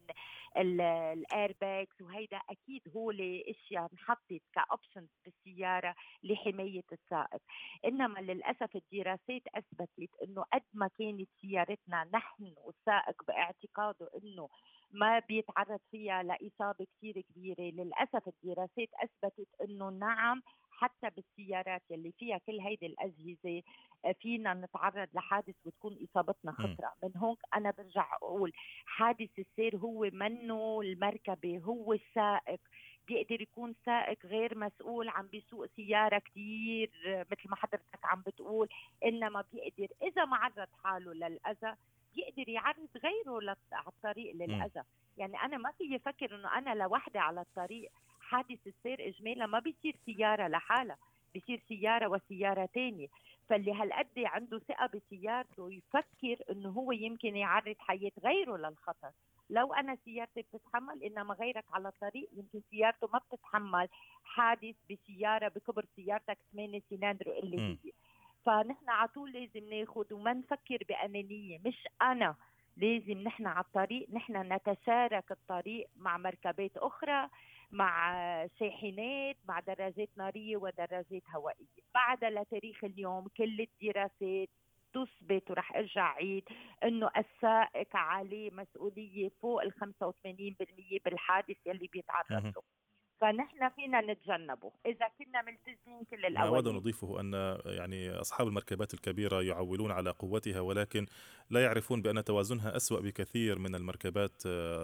ال 0.57 0.75
airbags 0.75 2.01
وهيدا 2.01 2.37
أكيد 2.49 2.81
هو 2.95 3.11
أشياء 3.49 3.89
انحطت 3.93 4.41
ك 4.53 4.60
options 4.60 5.09
بالسيارة 5.25 5.95
لحماية 6.23 6.83
السائق. 6.91 7.41
إنما 7.85 8.19
للأسف 8.19 8.75
الدراسات 8.75 9.41
أثبتت 9.55 10.09
أنه 10.23 10.43
قد 10.53 10.63
ما 10.73 10.89
كانت 10.99 11.29
سيارتنا 11.41 12.09
نحن 12.13 12.53
والسائق 12.65 13.23
باعتقاده 13.27 14.09
أنه 14.23 14.49
ما 14.91 15.19
بيتعرض 15.19 15.79
فيها 15.91 16.23
لإصابة 16.23 16.85
كثير 16.97 17.21
كبيرة 17.21 17.61
للأسف 17.83 18.27
الدراسات 18.27 18.89
أثبتت 19.03 19.47
أنه 19.61 19.89
نعم 19.89 20.41
حتى 20.81 21.09
بالسيارات 21.15 21.81
يلي 21.89 22.11
فيها 22.11 22.37
كل 22.37 22.59
هيدي 22.59 22.85
الأجهزة 22.85 23.61
آه، 24.05 24.11
فينا 24.11 24.53
نتعرض 24.53 25.07
لحادث 25.13 25.55
وتكون 25.65 25.97
إصابتنا 26.03 26.51
خطرة. 26.51 26.93
من 27.03 27.17
هون 27.17 27.35
أنا 27.55 27.71
برجع 27.71 28.05
أقول 28.21 28.51
حادث 28.85 29.39
السير 29.39 29.77
هو 29.77 30.09
منه 30.13 30.81
المركبة 30.81 31.57
هو 31.57 31.93
السائق. 31.93 32.59
بيقدر 33.07 33.41
يكون 33.41 33.75
سائق 33.85 34.25
غير 34.25 34.57
مسؤول 34.57 35.09
عم 35.09 35.27
بيسوق 35.27 35.65
سيارة 35.75 36.17
كثير 36.19 36.91
مثل 37.05 37.49
ما 37.49 37.55
حضرتك 37.55 37.99
عم 38.05 38.21
بتقول 38.21 38.69
إنما 39.05 39.43
بيقدر 39.53 39.87
إذا 40.03 40.25
ما 40.25 40.37
عرض 40.37 40.67
حاله 40.83 41.13
للأذى 41.13 41.75
بيقدر 42.15 42.49
يعرض 42.49 42.89
غيره 43.03 43.55
على 43.71 43.87
الطريق 43.87 44.35
للأذى. 44.35 44.83
يعني 45.17 45.37
أنا 45.41 45.57
ما 45.57 45.71
في 45.71 45.95
أفكر 45.95 46.35
إنه 46.35 46.57
أنا 46.57 46.75
لوحدي 46.83 47.19
على 47.19 47.41
الطريق. 47.41 47.91
حادث 48.31 48.67
السير 48.67 49.07
اجمالا 49.07 49.45
ما 49.45 49.59
بيصير 49.59 49.95
سيارة 50.05 50.47
لحالها 50.47 50.97
بصير 51.35 51.61
سيارة 51.67 52.07
وسيارة 52.07 52.65
ثانية 52.65 53.07
فاللي 53.49 53.73
هالقد 53.73 54.19
عنده 54.19 54.59
ثقة 54.59 54.89
بسيارته 54.93 55.71
يفكر 55.71 56.37
إنه 56.51 56.69
هو 56.69 56.91
يمكن 56.91 57.35
يعرض 57.35 57.75
حياة 57.79 58.11
غيره 58.23 58.57
للخطر. 58.57 59.11
لو 59.49 59.73
أنا 59.73 59.97
سيارتي 60.05 60.41
بتتحمل 60.41 61.03
إنما 61.03 61.33
غيرك 61.33 61.65
على 61.73 61.87
الطريق 61.87 62.29
يمكن 62.33 62.61
سيارته 62.71 63.09
ما 63.13 63.19
بتتحمل 63.19 63.87
حادث 64.23 64.75
بسيارة 64.91 65.47
بكبر 65.47 65.85
سيارتك 65.95 66.37
8 66.53 66.81
سيلندر 66.89 67.37
اللي 67.43 67.57
هي 67.59 67.91
فنحن 68.45 68.89
على 68.89 69.07
طول 69.07 69.31
لازم 69.31 69.69
ناخذ 69.69 70.13
وما 70.13 70.33
نفكر 70.33 70.77
بأنانية. 70.89 71.59
مش 71.65 71.87
أنا 72.01 72.35
لازم 72.77 73.17
نحن 73.17 73.47
على 73.47 73.65
الطريق 73.65 74.07
نحن 74.13 74.53
نتشارك 74.53 75.31
الطريق 75.31 75.87
مع 75.97 76.17
مركبات 76.17 76.77
أخرى. 76.77 77.29
مع 77.71 78.13
شاحنات 78.59 79.37
مع 79.47 79.59
دراجات 79.59 80.09
نارية 80.17 80.57
ودراجات 80.57 81.23
هوائية. 81.35 81.65
بعد 81.93 82.23
لتاريخ 82.23 82.83
اليوم 82.83 83.27
كل 83.37 83.61
الدراسات 83.61 84.49
تثبت 84.93 85.51
ورح 85.51 85.75
أرجع 85.75 86.13
عيد 86.13 86.43
إنه 86.83 87.09
السائق 87.17 87.95
عليه 87.95 88.51
مسؤولية 88.51 89.29
فوق 89.41 89.61
ال 89.61 89.73
85% 89.73 90.99
بالحادث 91.05 91.57
يلي 91.65 91.87
بيتعرض 91.87 92.31
له. 92.31 92.53
فنحن 93.21 93.69
فينا 93.69 94.01
نتجنبه. 94.01 94.71
إذا 94.85 95.07
كنا 95.19 95.41
ملتزمين 95.41 96.03
كل 96.09 96.25
الأول 96.25 96.55
أود 96.55 96.67
أن 96.67 96.75
أضيفه 96.75 97.19
أن 97.19 97.57
يعني 97.65 98.11
أصحاب 98.11 98.47
المركبات 98.47 98.93
الكبيرة 98.93 99.41
يعولون 99.41 99.91
على 99.91 100.09
قوتها 100.09 100.59
ولكن 100.59 101.05
لا 101.49 101.63
يعرفون 101.63 102.01
بأن 102.01 102.23
توازنها 102.23 102.75
أسوأ 102.75 102.99
بكثير 102.99 103.59
من 103.59 103.75
المركبات 103.75 104.43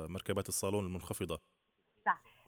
مركبات 0.10 0.50
الصالون 0.50 0.86
المنخفضة. 0.86 1.36
صح 1.36 1.57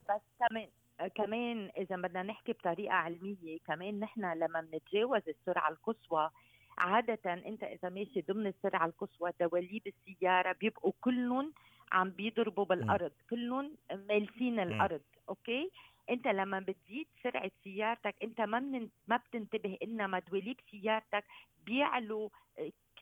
بس 0.10 0.22
كمان 0.40 0.68
كمان 1.16 1.70
إذا 1.78 1.96
بدنا 1.96 2.24
نحكي 2.24 2.54
بطريقة 2.54 2.94
علمية 2.94 3.58
كمان 3.68 4.00
نحن 4.00 4.34
لما 4.34 4.62
بنتجاوز 4.62 5.22
السرعة 5.28 5.70
القصوى 5.70 6.30
عادة 6.78 7.34
أنت 7.34 7.64
إذا 7.64 7.90
ماشي 7.90 8.22
ضمن 8.22 8.48
السرعة 8.48 8.86
القصوى 8.86 9.32
دواليب 9.40 9.82
السيارة 9.88 10.52
بيبقوا 10.52 10.92
كلهم 11.02 11.54
عم 11.92 12.10
بيضربوا 12.10 12.66
بالأرض 12.66 13.12
كلهم 13.30 13.72
مالسين 13.92 14.60
الأرض 14.60 15.02
أوكي؟ 15.30 15.72
أنت 16.10 16.28
لما 16.28 16.60
بتزيد 16.60 17.08
سرعة 17.24 17.52
سيارتك 17.64 18.16
أنت 18.24 18.42
ما 18.42 18.60
من 18.60 18.90
ما 19.08 19.18
بتنتبه 19.18 19.78
إنما 19.84 20.20
دواليب 20.20 20.58
سيارتك 20.72 21.24
بيعلوا 21.66 22.30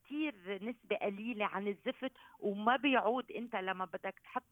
كثير 0.08 0.64
نسبة 0.64 0.96
قليلة 0.96 1.46
عن 1.46 1.68
الزفت 1.68 2.12
وما 2.40 2.76
بيعود 2.76 3.32
انت 3.32 3.56
لما 3.56 3.86
بدك 3.86 4.20
تحط 4.24 4.44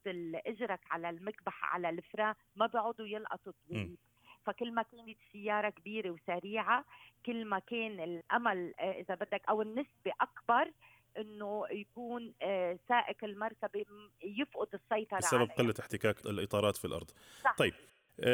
إجرك 0.48 0.80
على 0.92 1.10
المكبح 1.10 1.74
على 1.74 1.90
الفران 1.90 2.36
ما 2.56 2.68
بيعودوا 2.68 3.08
يلقطوا 3.08 3.54
الدواليب 3.54 3.98
فكل 4.46 4.72
ما 4.72 4.82
كانت 4.82 5.18
السياره 5.28 5.70
كبيرة 5.70 6.10
وسريعة 6.10 6.86
كل 7.26 7.46
ما 7.46 7.60
كان 7.60 8.00
الأمل 8.00 8.74
آه، 8.80 8.92
إذا 8.92 9.16
بدك 9.16 9.42
أو 9.50 9.62
النسبة 9.62 10.12
أكبر 10.22 10.72
إنه 11.18 11.66
يكون 11.72 12.34
آه، 12.42 12.80
سائق 12.88 13.24
المركبة 13.24 13.86
يفقد 14.24 14.68
السيطرة 14.74 15.18
بسبب. 15.18 15.52
قلة 15.52 15.74
احتكاك 15.80 16.26
الإطارات 16.26 16.78
في 16.78 16.86
الأرض 16.86 17.12
صح. 17.44 17.56
طيب 17.58 17.74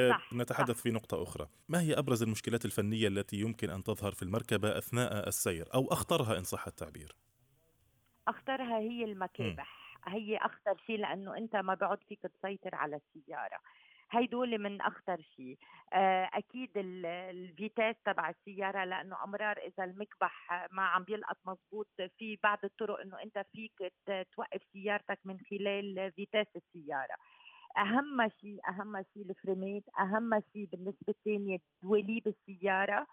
صح. 0.09 0.33
نتحدث 0.33 0.75
صح. 0.75 0.83
في 0.83 0.91
نقطة 0.91 1.23
أخرى 1.23 1.47
ما 1.69 1.81
هي 1.81 1.93
أبرز 1.93 2.23
المشكلات 2.23 2.65
الفنية 2.65 3.07
التي 3.07 3.37
يمكن 3.37 3.69
أن 3.69 3.83
تظهر 3.83 4.11
في 4.11 4.23
المركبة 4.23 4.77
أثناء 4.77 5.27
السير 5.27 5.73
أو 5.73 5.87
أخطرها 5.91 6.37
إن 6.37 6.43
صح 6.43 6.67
التعبير 6.67 7.15
أخطرها 8.27 8.77
هي 8.79 9.03
المكابح 9.03 9.97
م. 10.07 10.09
هي 10.09 10.37
أخطر 10.37 10.77
شيء 10.87 10.97
لأنه 10.97 11.37
أنت 11.37 11.55
ما 11.55 11.73
بعد 11.73 11.97
فيك 12.09 12.21
تسيطر 12.21 12.75
على 12.75 12.95
السيارة 12.95 13.59
هيدول 14.11 14.57
من 14.57 14.81
أخطر 14.81 15.21
شيء 15.35 15.57
آه، 15.93 16.29
أكيد 16.33 16.71
ال 16.75 16.90
vitesse 16.90 17.95
تبع 18.05 18.29
السيارة 18.29 18.83
لأنه 18.83 19.23
أمرار 19.23 19.57
إذا 19.57 19.83
المكبح 19.83 20.67
ما 20.71 20.83
عم 20.83 21.03
بيلقط 21.03 21.37
مزبوط 21.45 21.87
في 22.17 22.37
بعض 22.43 22.59
الطرق 22.63 22.99
إنه 22.99 23.21
أنت 23.23 23.45
فيك 23.51 23.93
توقف 24.35 24.61
سيارتك 24.73 25.19
من 25.25 25.37
خلال 25.49 26.11
vitesse 26.15 26.47
السيارة 26.55 27.15
أهم 27.77 28.29
شيء 28.41 28.59
أهم 28.69 29.03
شيء 29.13 29.25
الفرامات 29.29 29.83
أهم 29.99 30.41
شيء 30.53 30.65
بالنسبة 30.71 31.09
الثانية 31.09 31.57
دواليب 31.83 32.27
السيارة. 32.27 33.07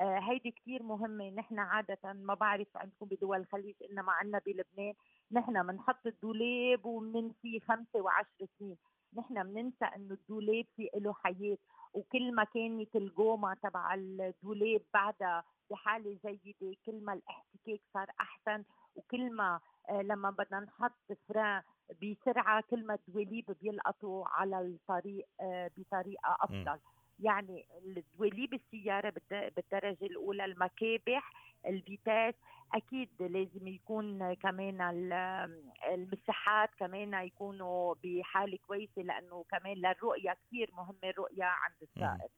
آه 0.00 0.18
هيدي 0.18 0.50
كتير 0.50 0.82
مهمة. 0.82 1.30
نحن 1.30 1.58
عادة 1.58 2.12
ما 2.12 2.34
بعرف 2.34 2.76
عندكم 2.76 3.06
بدول 3.06 3.40
الخليج 3.40 3.74
إنما 3.90 4.12
عنا 4.12 4.40
بلبنان. 4.46 4.94
نحن 5.32 5.66
بنحط 5.66 6.06
الدولاب 6.06 6.86
وبننسيه 6.86 7.60
خمسة 7.60 8.00
وعشر 8.00 8.46
سنين. 8.58 8.76
نحن 9.16 9.42
بننسى 9.42 9.84
إنه 9.84 10.14
الدولاب 10.14 10.64
في 10.76 10.90
له 10.94 11.12
حياة. 11.12 11.58
وكل 11.94 12.34
ما 12.34 12.44
كانت 12.44 12.96
الجومه 12.96 13.54
تبع 13.54 13.94
الدولاب 13.94 14.80
بعدها 14.94 15.44
بحالة 15.70 16.18
جيدة 16.26 16.76
كل 16.86 17.04
ما 17.04 17.12
الاحتكاك 17.12 17.80
صار 17.94 18.10
أحسن. 18.20 18.64
وكل 18.96 19.32
ما 19.36 19.60
آه، 19.90 20.02
لما 20.02 20.30
بدنا 20.30 20.60
نحط 20.60 20.92
فران 21.28 21.62
بسرعة 22.02 22.62
كل 22.70 22.86
ما 22.86 22.94
الدواليب 22.94 23.56
بيلقطوا 23.62 24.24
على 24.28 24.60
الطريق 24.60 25.26
آه، 25.40 25.70
بطريقة 25.76 26.36
أفضل. 26.40 26.78
يعني 27.20 27.66
دواليب 28.18 28.54
السيارة 28.54 29.12
بالدرجة 29.30 30.06
الأولى 30.06 30.44
المكابح 30.44 31.32
الفيتاس 31.66 32.34
أكيد 32.74 33.08
لازم 33.20 33.68
يكون 33.68 34.34
كمان 34.34 34.80
المساحات 35.88 36.70
كمان 36.78 37.14
يكونوا 37.14 37.94
بحالة 38.04 38.58
كويسة 38.66 39.02
لأنه 39.02 39.44
كمان 39.50 39.76
للرؤية 39.76 40.36
كثير 40.46 40.70
مهمة 40.72 40.98
الرؤية 41.04 41.44
عند 41.44 41.76
السائق. 41.82 42.30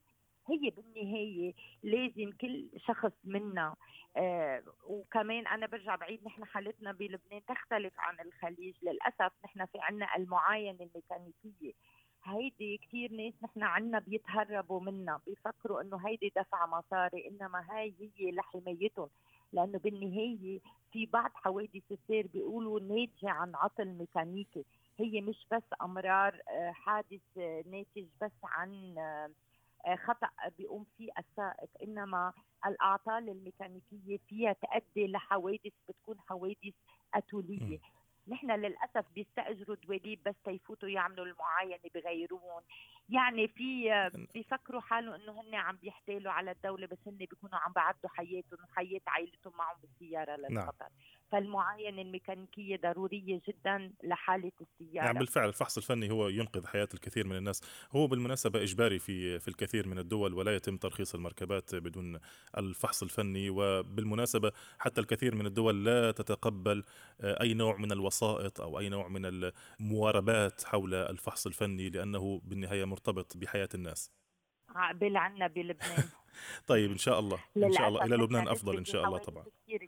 هي 0.49 0.71
بالنهاية 0.71 1.55
لازم 1.83 2.31
كل 2.41 2.69
شخص 2.77 3.13
منا 3.25 3.75
آه 4.17 4.63
وكمان 4.85 5.47
أنا 5.47 5.67
برجع 5.67 5.97
بعيد 5.97 6.21
نحن 6.27 6.45
حالتنا 6.45 6.93
بلبنان 6.93 7.45
تختلف 7.49 7.93
عن 7.99 8.21
الخليج 8.27 8.75
للأسف 8.83 9.33
نحن 9.45 9.65
في 9.67 9.79
عنا 9.81 10.17
المعاينة 10.17 10.79
الميكانيكية. 10.81 11.73
هيدي 12.25 12.77
كثير 12.79 13.13
ناس 13.13 13.33
نحن 13.43 13.63
عنا 13.63 13.99
بيتهربوا 13.99 14.81
منا 14.81 15.21
بيفكروا 15.27 15.81
إنه 15.83 15.97
هيدي 16.09 16.33
دفع 16.37 16.67
مصاري 16.67 17.29
إنما 17.29 17.65
هاي 17.71 17.95
هي 18.01 18.31
لحمايتهم. 18.33 19.09
لأنه 19.53 19.79
بالنهاية 19.79 20.61
في 20.93 21.07
بعض 21.07 21.31
حوادث 21.35 21.83
السير 21.93 22.27
بيقولوا 22.27 22.81
ناتجة 22.81 23.31
عن 23.31 23.55
عطل 23.55 23.89
ميكانيكي. 23.89 24.65
هي 24.99 25.21
مش 25.21 25.47
بس 25.53 25.63
أمرار 25.83 26.41
آه، 26.51 26.71
حادث 26.73 27.21
آه، 27.39 27.65
ناتج 27.71 28.07
بس 28.23 28.33
عن 28.45 28.95
خطأ 29.95 30.29
بيقوم 30.59 30.87
فيه 30.99 31.11
السائق. 31.19 31.71
إنما 31.83 32.33
الأعطال 32.67 33.29
الميكانيكية 33.29 34.19
فيها 34.29 34.53
تؤدي 34.53 35.07
لحوادث 35.07 35.73
بتكون 35.89 36.21
حوادث 36.21 36.75
أتولية. 37.15 37.79
نحن 38.29 38.51
للأسف 38.51 39.05
بيستأجروا 39.15 39.77
دواليب 39.77 40.23
بس 40.27 40.35
تيفوتوا 40.45 40.89
يعملوا 40.89 41.27
المعاينة 41.27 41.79
بغيرون 41.95 42.63
يعني 43.09 43.49
في 43.49 43.91
بيفكروا 44.35 44.81
حالهم 44.81 45.15
إنه 45.15 45.41
هن 45.41 45.55
عم 45.55 45.77
بيحتالوا 45.77 46.33
على 46.33 46.51
الدولة 46.51 46.87
بس 46.87 46.99
هن 47.07 47.17
بيكونوا 47.17 47.59
عم 47.59 47.73
بعدوا 47.73 48.11
حياتهم 48.11 48.59
وحياه 48.65 49.01
عائلتهم 49.07 49.53
معهم 49.57 49.77
بالسيارة 49.81 50.37
للخطر. 50.37 50.75
نعم. 50.81 50.91
فالمعاينه 51.33 52.03
الميكانيكية 52.03 52.77
ضرورية 52.77 53.41
جدا 53.49 53.93
لحالة 54.05 54.53
السيارة. 54.61 55.07
نعم 55.07 55.19
بالفعل 55.19 55.49
الفحص 55.49 55.77
الفني 55.77 56.11
هو 56.11 56.29
ينقذ 56.29 56.67
حياة 56.67 56.89
الكثير 56.95 57.27
من 57.27 57.37
الناس. 57.37 57.63
هو 57.93 58.07
بالمناسبة 58.07 58.63
إجباري 58.63 58.99
في 58.99 59.39
في 59.39 59.49
الكثير 59.49 59.89
من 59.89 59.99
الدول 59.99 60.35
ولا 60.35 60.57
يتم 60.57 60.77
ترخيص 60.77 61.15
المركبات 61.15 61.75
بدون 61.75 62.19
الفحص 62.59 63.03
الفني. 63.03 63.51
وبالمناسبة 63.51 64.53
حتى 64.79 65.01
الكثير 65.01 65.35
من 65.35 65.47
الدول 65.47 65.85
لا 65.85 66.11
تتقبل 66.11 66.85
آه، 67.21 67.43
أي 67.43 67.55
نوع 67.55 67.77
من 67.77 67.93
الوسائط 67.93 68.61
أو 68.61 68.79
أي 68.79 68.89
نوع 68.89 69.09
من 69.09 69.53
المواربات 69.81 70.65
حول 70.65 70.95
الفحص 70.95 71.47
الفني 71.47 71.91
لأنه 71.91 72.41
بالنهاية 72.45 72.85
مرتبط 72.85 73.37
بحياة 73.37 73.69
الناس. 73.75 74.11
عقبال 74.69 75.17
عنا 75.17 75.47
بلبنان. 75.47 76.05
طيب 76.67 76.91
إن 76.91 76.99
شاء 76.99 77.19
الله. 77.19 77.39
إن 77.57 77.73
شاء 77.73 77.89
الله 77.89 78.05
إلى 78.05 78.17
لبنان 78.17 78.49
أفضل 78.49 78.77
إن 78.77 78.85
شاء 78.85 79.05
الله 79.05 79.19
طبعا. 79.19 79.45
كثير 79.65 79.86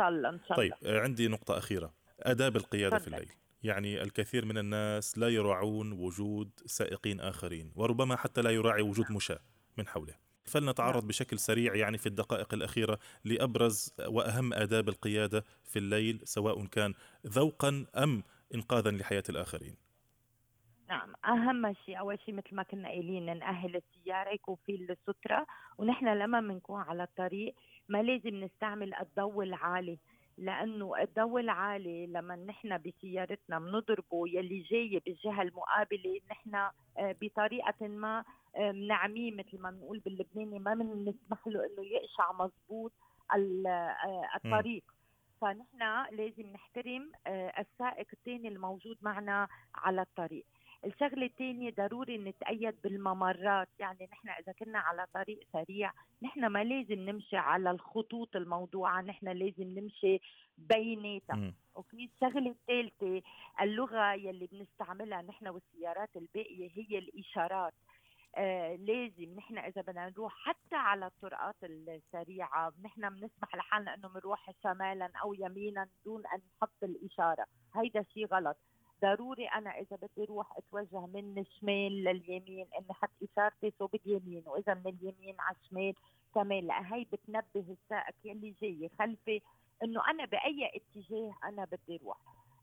شاء 0.00 0.08
الله 0.08 0.28
إن 0.28 0.40
شاء 0.48 0.56
طيب 0.56 0.72
الله. 0.82 1.00
عندي 1.00 1.28
نقطة 1.28 1.58
أخيرة. 1.58 1.92
آداب 2.20 2.56
القيادة 2.56 2.98
في 2.98 3.08
الليل. 3.08 3.30
يعني 3.62 4.02
الكثير 4.02 4.44
من 4.44 4.58
الناس 4.58 5.18
لا 5.18 5.28
يراعون 5.28 5.92
وجود 5.92 6.50
سائقين 6.66 7.20
آخرين 7.20 7.72
وربما 7.76 8.16
حتى 8.16 8.42
لا 8.42 8.50
يراعي 8.50 8.82
وجود 8.82 9.12
مشاة 9.12 9.40
من 9.78 9.88
حوله. 9.88 10.14
فلنتعرض 10.44 11.06
بشكل 11.06 11.38
سريع 11.38 11.74
يعني 11.74 11.98
في 11.98 12.06
الدقائق 12.06 12.54
الأخيرة 12.54 12.98
لأبرز 13.24 13.94
وأهم 14.06 14.52
آداب 14.52 14.88
القيادة 14.88 15.44
في 15.64 15.78
الليل 15.78 16.20
سواء 16.24 16.66
كان 16.66 16.94
ذوقا 17.26 17.86
أم 17.96 18.22
إنقاذا 18.54 18.90
لحياة 18.90 19.22
الآخرين. 19.28 19.76
نعم 20.88 21.12
أهم 21.24 21.74
شيء 21.86 21.98
أول 21.98 22.18
شيء 22.26 22.34
مثل 22.34 22.54
ما 22.54 22.62
كنا 22.62 22.88
قايلين 22.88 23.38
نأهل 23.38 23.76
السياره 23.76 24.30
يكون 24.30 24.56
في 24.66 24.74
السترة 24.74 25.46
ونحن 25.78 26.06
لما 26.06 26.40
بنكون 26.40 26.80
على 26.80 27.02
الطريق 27.02 27.54
ما 27.90 28.02
لازم 28.02 28.44
نستعمل 28.44 28.94
الضوء 28.94 29.44
العالي 29.44 29.98
لأنه 30.38 30.92
الضوء 31.02 31.40
العالي 31.40 32.06
لما 32.06 32.36
نحن 32.36 32.78
بسيارتنا 32.78 33.58
بنضربه 33.58 34.28
يلي 34.28 34.60
جاي 34.70 35.02
بالجهة 35.06 35.42
المقابلة 35.42 36.20
نحن 36.30 36.54
آه، 36.54 36.72
بطريقة 37.20 37.88
ما 37.88 38.24
بنعميه 38.58 39.32
مثل 39.32 39.58
ما 39.60 39.70
بنقول 39.70 39.98
باللبناني 39.98 40.58
ما 40.58 40.74
بنسمح 40.74 41.46
له 41.46 41.60
إنه 41.66 41.86
يقشع 41.86 42.32
مضبوط 42.32 42.92
آه، 43.34 44.28
الطريق. 44.36 44.84
فنحن 45.40 46.14
لازم 46.16 46.46
نحترم 46.52 47.12
آه، 47.26 47.52
السائق 47.60 48.06
الثاني 48.12 48.48
الموجود 48.48 48.96
معنا 49.02 49.48
على 49.74 50.02
الطريق. 50.02 50.46
الشغلة 50.84 51.26
الثانية 51.26 51.70
ضروري 51.70 52.18
نتأيد 52.18 52.74
بالممرات. 52.84 53.68
يعني 53.78 54.08
نحن 54.12 54.28
إذا 54.28 54.52
كنا 54.52 54.78
على 54.78 55.06
طريق 55.14 55.40
سريع 55.52 55.92
نحن 56.22 56.46
ما 56.46 56.64
لازم 56.64 57.00
نمشي 57.00 57.36
على 57.36 57.70
الخطوط 57.70 58.36
الموضوعة 58.36 59.00
نحن 59.02 59.28
لازم 59.28 59.78
نمشي 59.78 60.20
بيناتها 60.58 61.52
أوكي؟ 61.76 62.10
الشغلة 62.14 62.50
الثالثه 62.50 63.22
اللغة 63.60 64.12
يلي 64.14 64.46
بنستعملها 64.46 65.22
نحن 65.22 65.48
والسيارات 65.48 66.16
الباقية 66.16 66.70
هي 66.74 66.98
الإشارات. 66.98 67.74
آه 68.36 68.76
لازم 68.76 69.34
نحن 69.34 69.58
إذا 69.58 69.82
بدنا 69.82 70.08
نروح 70.08 70.32
حتى 70.44 70.76
على 70.76 71.06
الطرقات 71.06 71.56
السريعة 71.62 72.72
نحن 72.82 73.08
بنسمح 73.10 73.54
لحالنا 73.54 73.94
إنه 73.94 74.08
بنروح 74.08 74.50
شمالا 74.62 75.10
أو 75.22 75.34
يمينا 75.34 75.88
دون 76.04 76.22
أن 76.26 76.40
نحط 76.56 76.82
الإشارة. 76.82 77.46
هيدا 77.74 78.02
شيء 78.14 78.26
غلط. 78.26 78.56
ضروري 79.02 79.46
أنا 79.46 79.70
إذا 79.70 79.96
بدي 79.96 80.24
أروح 80.24 80.46
أتوجه 80.58 81.06
من 81.06 81.38
الشمال 81.38 82.04
لليمين 82.04 82.66
اني 82.78 82.92
حط 82.92 83.10
إشارتي 83.22 83.72
صوب 83.78 83.94
اليمين 83.94 84.42
وإذا 84.46 84.74
من 84.74 84.86
اليمين 84.86 85.36
على 85.38 85.56
الشمال 85.62 85.94
كمان. 86.34 86.70
هي 86.70 87.04
بتنبه 87.12 87.44
السائق 87.56 88.14
يلي 88.24 88.54
جاي 88.62 88.90
خلفي 88.98 89.40
إنه 89.84 90.02
أنا 90.10 90.24
بأي 90.24 90.70
اتجاه 90.76 91.34
أنا 91.44 91.64
بدي 91.64 92.00
أروح 92.02 92.18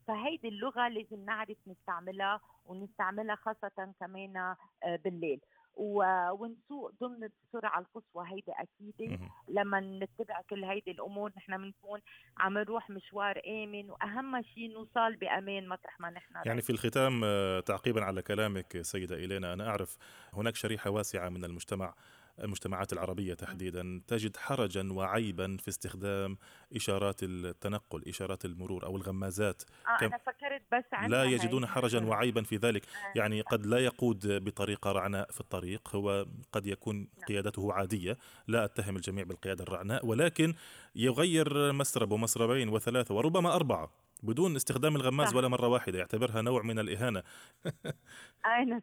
فهيدي 0.08 0.48
اللغة 0.48 0.88
لازم 0.88 1.24
نعرف 1.24 1.56
نستعملها 1.66 2.40
ونستعملها 2.66 3.34
خاصة 3.36 3.92
كمان 4.00 4.36
آه، 4.36 4.56
بالليل. 5.04 5.40
ونسوق 5.78 6.92
ضمن 7.00 7.24
السرعه 7.24 7.78
القصوى. 7.78 8.26
هيدي 8.26 8.52
أكيد 8.52 9.20
لما 9.48 9.80
نتبع 9.80 10.40
كل 10.50 10.64
هيدي 10.64 10.90
الأمور 10.90 11.32
نحن 11.36 11.56
بنكون 11.56 12.00
عم 12.38 12.58
نروح 12.58 12.90
مشوار 12.90 13.40
آمن 13.46 13.90
وأهم 13.90 14.42
شيء 14.42 14.72
نوصل 14.72 15.16
بأمان 15.16 15.68
مطرح 15.68 16.00
ما 16.00 16.10
نحن 16.10 16.34
يعني 16.46 16.62
في 16.62 16.70
الختام 16.70 17.20
آه، 17.24 17.60
تعقيبا 17.60 18.04
على 18.04 18.22
كلامك 18.22 18.82
سيدة 18.82 19.16
إلينا 19.16 19.52
أنا 19.52 19.68
أعرف 19.68 19.98
هناك 20.32 20.56
شريحة 20.56 20.90
واسعة 20.90 21.28
من 21.28 21.44
المجتمع. 21.44 21.94
المجتمعات 22.44 22.92
العربية 22.92 23.34
تحديدا 23.34 24.02
تجد 24.06 24.36
حرجا 24.36 24.92
وعيبا 24.92 25.56
في 25.56 25.68
استخدام 25.68 26.38
إشارات 26.76 27.22
التنقل 27.22 28.08
إشارات 28.08 28.44
المرور 28.44 28.86
أو 28.86 28.96
الغمازات. 28.96 29.62
آه 29.86 30.06
أنا 30.06 30.18
فكرت 30.18 30.62
بس 30.72 31.08
لا 31.08 31.24
يجدون 31.24 31.66
حرجا 31.66 32.04
وعيبا 32.04 32.42
في 32.42 32.56
ذلك. 32.56 32.84
آه. 32.84 33.18
يعني 33.18 33.40
قد 33.40 33.66
لا 33.66 33.78
يقود 33.78 34.44
بطريقة 34.44 34.92
رعناء 34.92 35.30
في 35.30 35.40
الطريق 35.40 35.96
هو 35.96 36.26
قد 36.52 36.66
يكون 36.66 36.96
نعم. 36.96 37.26
قيادته 37.28 37.72
عادية 37.72 38.16
لا 38.46 38.64
أتهم 38.64 38.96
الجميع 38.96 39.24
بالقيادة 39.24 39.64
الرعناء 39.64 40.06
ولكن 40.06 40.54
يغير 40.94 41.72
مسرب 41.72 42.12
ومسربين 42.12 42.68
وثلاثة 42.68 43.14
وربما 43.14 43.54
أربعة. 43.54 44.07
بدون 44.22 44.56
استخدام 44.56 44.96
الغماز 44.96 45.34
ولا 45.34 45.48
مرة 45.48 45.68
واحدة 45.68 45.98
يعتبرها 45.98 46.42
نوع 46.42 46.62
من 46.62 46.78
الإهانة. 46.78 47.22
أنا 48.46 48.82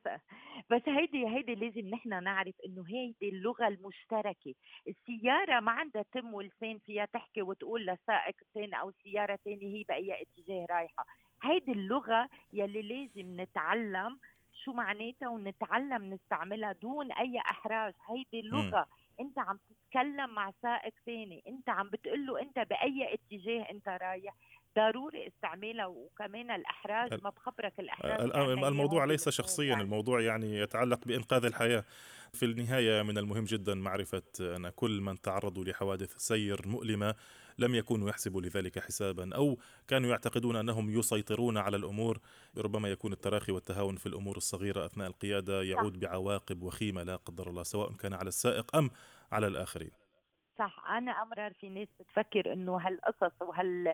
بس 0.71 0.82
هيدي 0.88 1.28
هيدي 1.28 1.56
لازم 1.56 1.88
نحن 1.89 2.24
نعرف 2.24 2.56
إنه 2.65 2.84
هيدي 2.88 3.30
اللغة 3.30 3.67
المشتركة. 3.67 4.56
السيارة 4.88 5.60
ما 5.60 5.71
عندها 5.71 6.04
تم 6.13 6.34
ولسان 6.34 6.80
فيها 6.80 7.06
تحكي 7.06 7.41
وتقول 7.41 7.86
لسائق 7.86 8.36
ثاني 8.54 8.80
أو 8.82 8.91
سيارة 9.04 9.39
ثانية 9.45 9.78
هي 9.78 9.84
بأي 9.89 10.21
اتجاه 10.21 10.65
رايحة. 10.69 11.06
هيدي 11.43 11.71
اللغة 11.71 12.30
يلي 12.54 12.82
لازم 12.82 13.41
نتعلم 13.41 14.19
شو 14.54 14.74
معناتها 14.74 15.28
ونتعلم 15.30 16.13
نستعملها 16.13 16.71
دون 16.71 17.12
أي 17.12 17.39
إحراج. 17.39 17.93
هيدي 18.10 18.39
اللغة 18.48 18.86
م. 18.86 18.95
أنت 19.19 19.39
عم 19.39 19.60
تتكلم 19.69 20.30
مع 20.34 20.52
سائق 20.62 20.93
ثاني 21.06 21.43
أنت 21.48 21.69
عم 21.69 21.89
بتقول 21.89 22.26
له 22.26 22.41
أنت 22.41 22.60
بأي 22.60 23.13
اتجاه 23.13 23.71
أنت 23.71 23.88
رايح. 23.88 24.34
ضروري 24.75 25.27
استعمالها 25.27 25.85
وكمان 25.85 26.51
الاحراج 26.51 27.23
ما 27.23 27.29
بخبرك 27.29 27.79
الاحراج 27.79 28.21
الموضوع 28.63 29.05
ليس 29.05 29.29
شخصيا 29.29 29.65
يعني. 29.65 29.81
الموضوع 29.81 30.21
يعني 30.21 30.59
يتعلق 30.59 31.05
بإنقاذ 31.05 31.45
الحياة. 31.45 31.85
في 32.33 32.45
النهاية 32.45 33.01
من 33.01 33.17
المهم 33.17 33.43
جدا 33.43 33.73
معرفة 33.73 34.23
أن 34.39 34.69
كل 34.69 35.01
من 35.01 35.21
تعرضوا 35.21 35.63
لحوادث 35.63 36.17
سير 36.17 36.67
مؤلمة 36.67 37.15
لم 37.59 37.75
يكونوا 37.75 38.09
يحسبوا 38.09 38.41
لذلك 38.41 38.79
حسابا 38.79 39.35
أو 39.35 39.57
كانوا 39.88 40.09
يعتقدون 40.09 40.55
أنهم 40.55 40.99
يسيطرون 40.99 41.57
على 41.57 41.77
الأمور. 41.77 42.19
ربما 42.57 42.89
يكون 42.89 43.13
التراخي 43.13 43.51
والتهاون 43.51 43.95
في 43.95 44.05
الأمور 44.05 44.38
الصغيرة 44.38 44.85
أثناء 44.85 45.07
القيادة 45.07 45.63
يعود 45.63 45.99
بعواقب 45.99 46.63
وخيمة 46.63 47.03
لا 47.03 47.15
قدر 47.15 47.49
الله 47.49 47.63
سواء 47.63 47.93
كان 47.93 48.13
على 48.13 48.27
السائق 48.27 48.75
أم 48.75 48.89
على 49.31 49.47
الآخرين. 49.47 49.91
صح 50.60 50.86
أنا 50.89 51.12
أمرار 51.12 51.54
في 51.54 51.70
ناس 51.70 51.88
بتفكر 52.00 52.54
إنه 52.54 52.78
هالقصص 52.78 53.41
وهال 53.41 53.94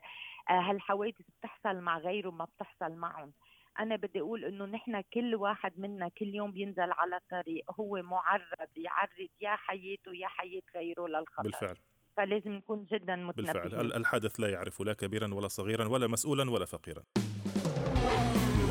هالحوادث 0.50 1.26
بتحصل 1.40 1.76
مع 1.76 1.98
غيره 1.98 2.30
ما 2.30 2.46
بتحصل 2.46 2.92
معهم. 2.92 3.32
أنا 3.80 3.96
بدي 3.96 4.20
أقول 4.20 4.46
إنه 4.46 4.66
نحن 4.66 5.02
كل 5.14 5.36
واحد 5.36 5.80
منا 5.80 6.10
كل 6.10 6.36
يوم 6.36 6.52
بينزل 6.52 6.92
على 6.92 7.16
الطريق 7.16 7.66
هو 7.80 8.02
معرض 8.02 8.78
يعرض 8.78 9.30
يا 9.42 9.56
حياته 9.56 10.14
يا 10.14 10.28
حياة 10.28 10.62
غيره 10.76 11.08
للخطر. 11.08 11.44
بالفعل. 11.44 11.78
فلازم 12.18 12.52
نكون 12.52 12.86
جدا 12.92 13.16
متنبهين. 13.16 13.54
بالفعل 13.64 13.94
الحادث 13.94 14.40
لا 14.40 14.50
يعرف 14.50 14.82
لا 14.82 14.94
كبيرا 14.94 15.34
ولا 15.34 15.48
صغيرا 15.48 15.88
ولا 15.88 16.08
مسؤولا 16.08 16.52
ولا 16.52 16.66
فقيرا. 16.66 17.04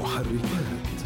محركات 0.00 0.99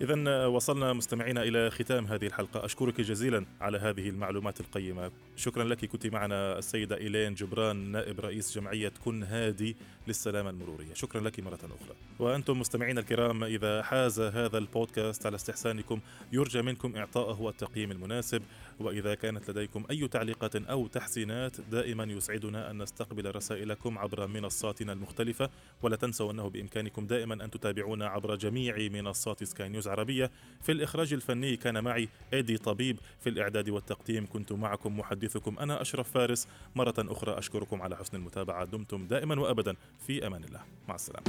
إذا 0.00 0.46
وصلنا 0.46 0.92
مستمعينا 0.92 1.42
إلى 1.42 1.70
ختام 1.70 2.06
هذه 2.06 2.26
الحلقة. 2.26 2.64
أشكرك 2.64 3.00
جزيلا 3.00 3.46
على 3.60 3.78
هذه 3.78 4.08
المعلومات 4.08 4.60
القيمة. 4.60 5.10
شكرا 5.36 5.64
لك. 5.64 5.84
كنت 5.84 6.06
معنا 6.06 6.58
السيدة 6.58 6.96
إيلين 6.96 7.34
جبران 7.34 7.76
نائب 7.76 8.20
رئيس 8.20 8.54
جمعية 8.54 8.92
كن 9.04 9.22
هادي 9.22 9.76
للسلامة 10.08 10.50
المرورية. 10.50 10.94
شكرا 10.94 11.20
لك 11.20 11.40
مرة 11.40 11.54
أخرى. 11.54 11.96
وأنتم 12.18 12.60
مستمعينا 12.60 13.00
الكرام 13.00 13.44
إذا 13.44 13.82
حاز 13.82 14.20
هذا 14.20 14.58
البودكاست 14.58 15.26
على 15.26 15.36
استحسانكم 15.36 16.00
يرجى 16.32 16.62
منكم 16.62 16.96
إعطائه 16.96 17.48
التقييم 17.48 17.90
المناسب. 17.90 18.42
وإذا 18.80 19.14
كانت 19.14 19.50
لديكم 19.50 19.84
أي 19.90 20.08
تعليقات 20.08 20.56
أو 20.56 20.86
تحسينات 20.86 21.60
دائما 21.60 22.04
يسعدنا 22.04 22.70
أن 22.70 22.82
نستقبل 22.82 23.36
رسائلكم 23.36 23.98
عبر 23.98 24.26
منصاتنا 24.26 24.92
المختلفة. 24.92 25.50
ولا 25.82 25.96
تنسوا 25.96 26.32
أنه 26.32 26.48
بإمكانكم 26.48 27.06
دائما 27.06 27.44
أن 27.44 27.50
تتابعونا 27.50 28.06
عبر 28.06 28.34
جميع 28.34 28.88
منصات 28.88 29.44
سكاي 29.44 29.68
نيوز 29.68 29.88
عربية. 29.88 30.30
في 30.62 30.72
الإخراج 30.72 31.12
الفني 31.12 31.56
كان 31.56 31.84
معي 31.84 32.08
إيدي 32.32 32.58
طبيب. 32.58 32.98
في 33.20 33.28
الإعداد 33.28 33.68
والتقديم 33.68 34.26
كنت 34.26 34.52
معكم 34.52 34.98
محدثكم 34.98 35.58
أنا 35.58 35.82
أشرف 35.82 36.10
فارس. 36.10 36.48
مرة 36.74 36.94
أخرى 36.98 37.38
أشكركم 37.38 37.82
على 37.82 37.96
حسن 37.96 38.16
المتابعة. 38.16 38.64
دمتم 38.64 39.06
دائما 39.06 39.40
وأبدا. 39.40 39.76
في 40.06 40.26
أمان 40.26 40.44
الله. 40.44 40.60
مع 40.88 40.94
السلامة. 40.94 41.26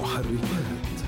محركات. 0.00 1.07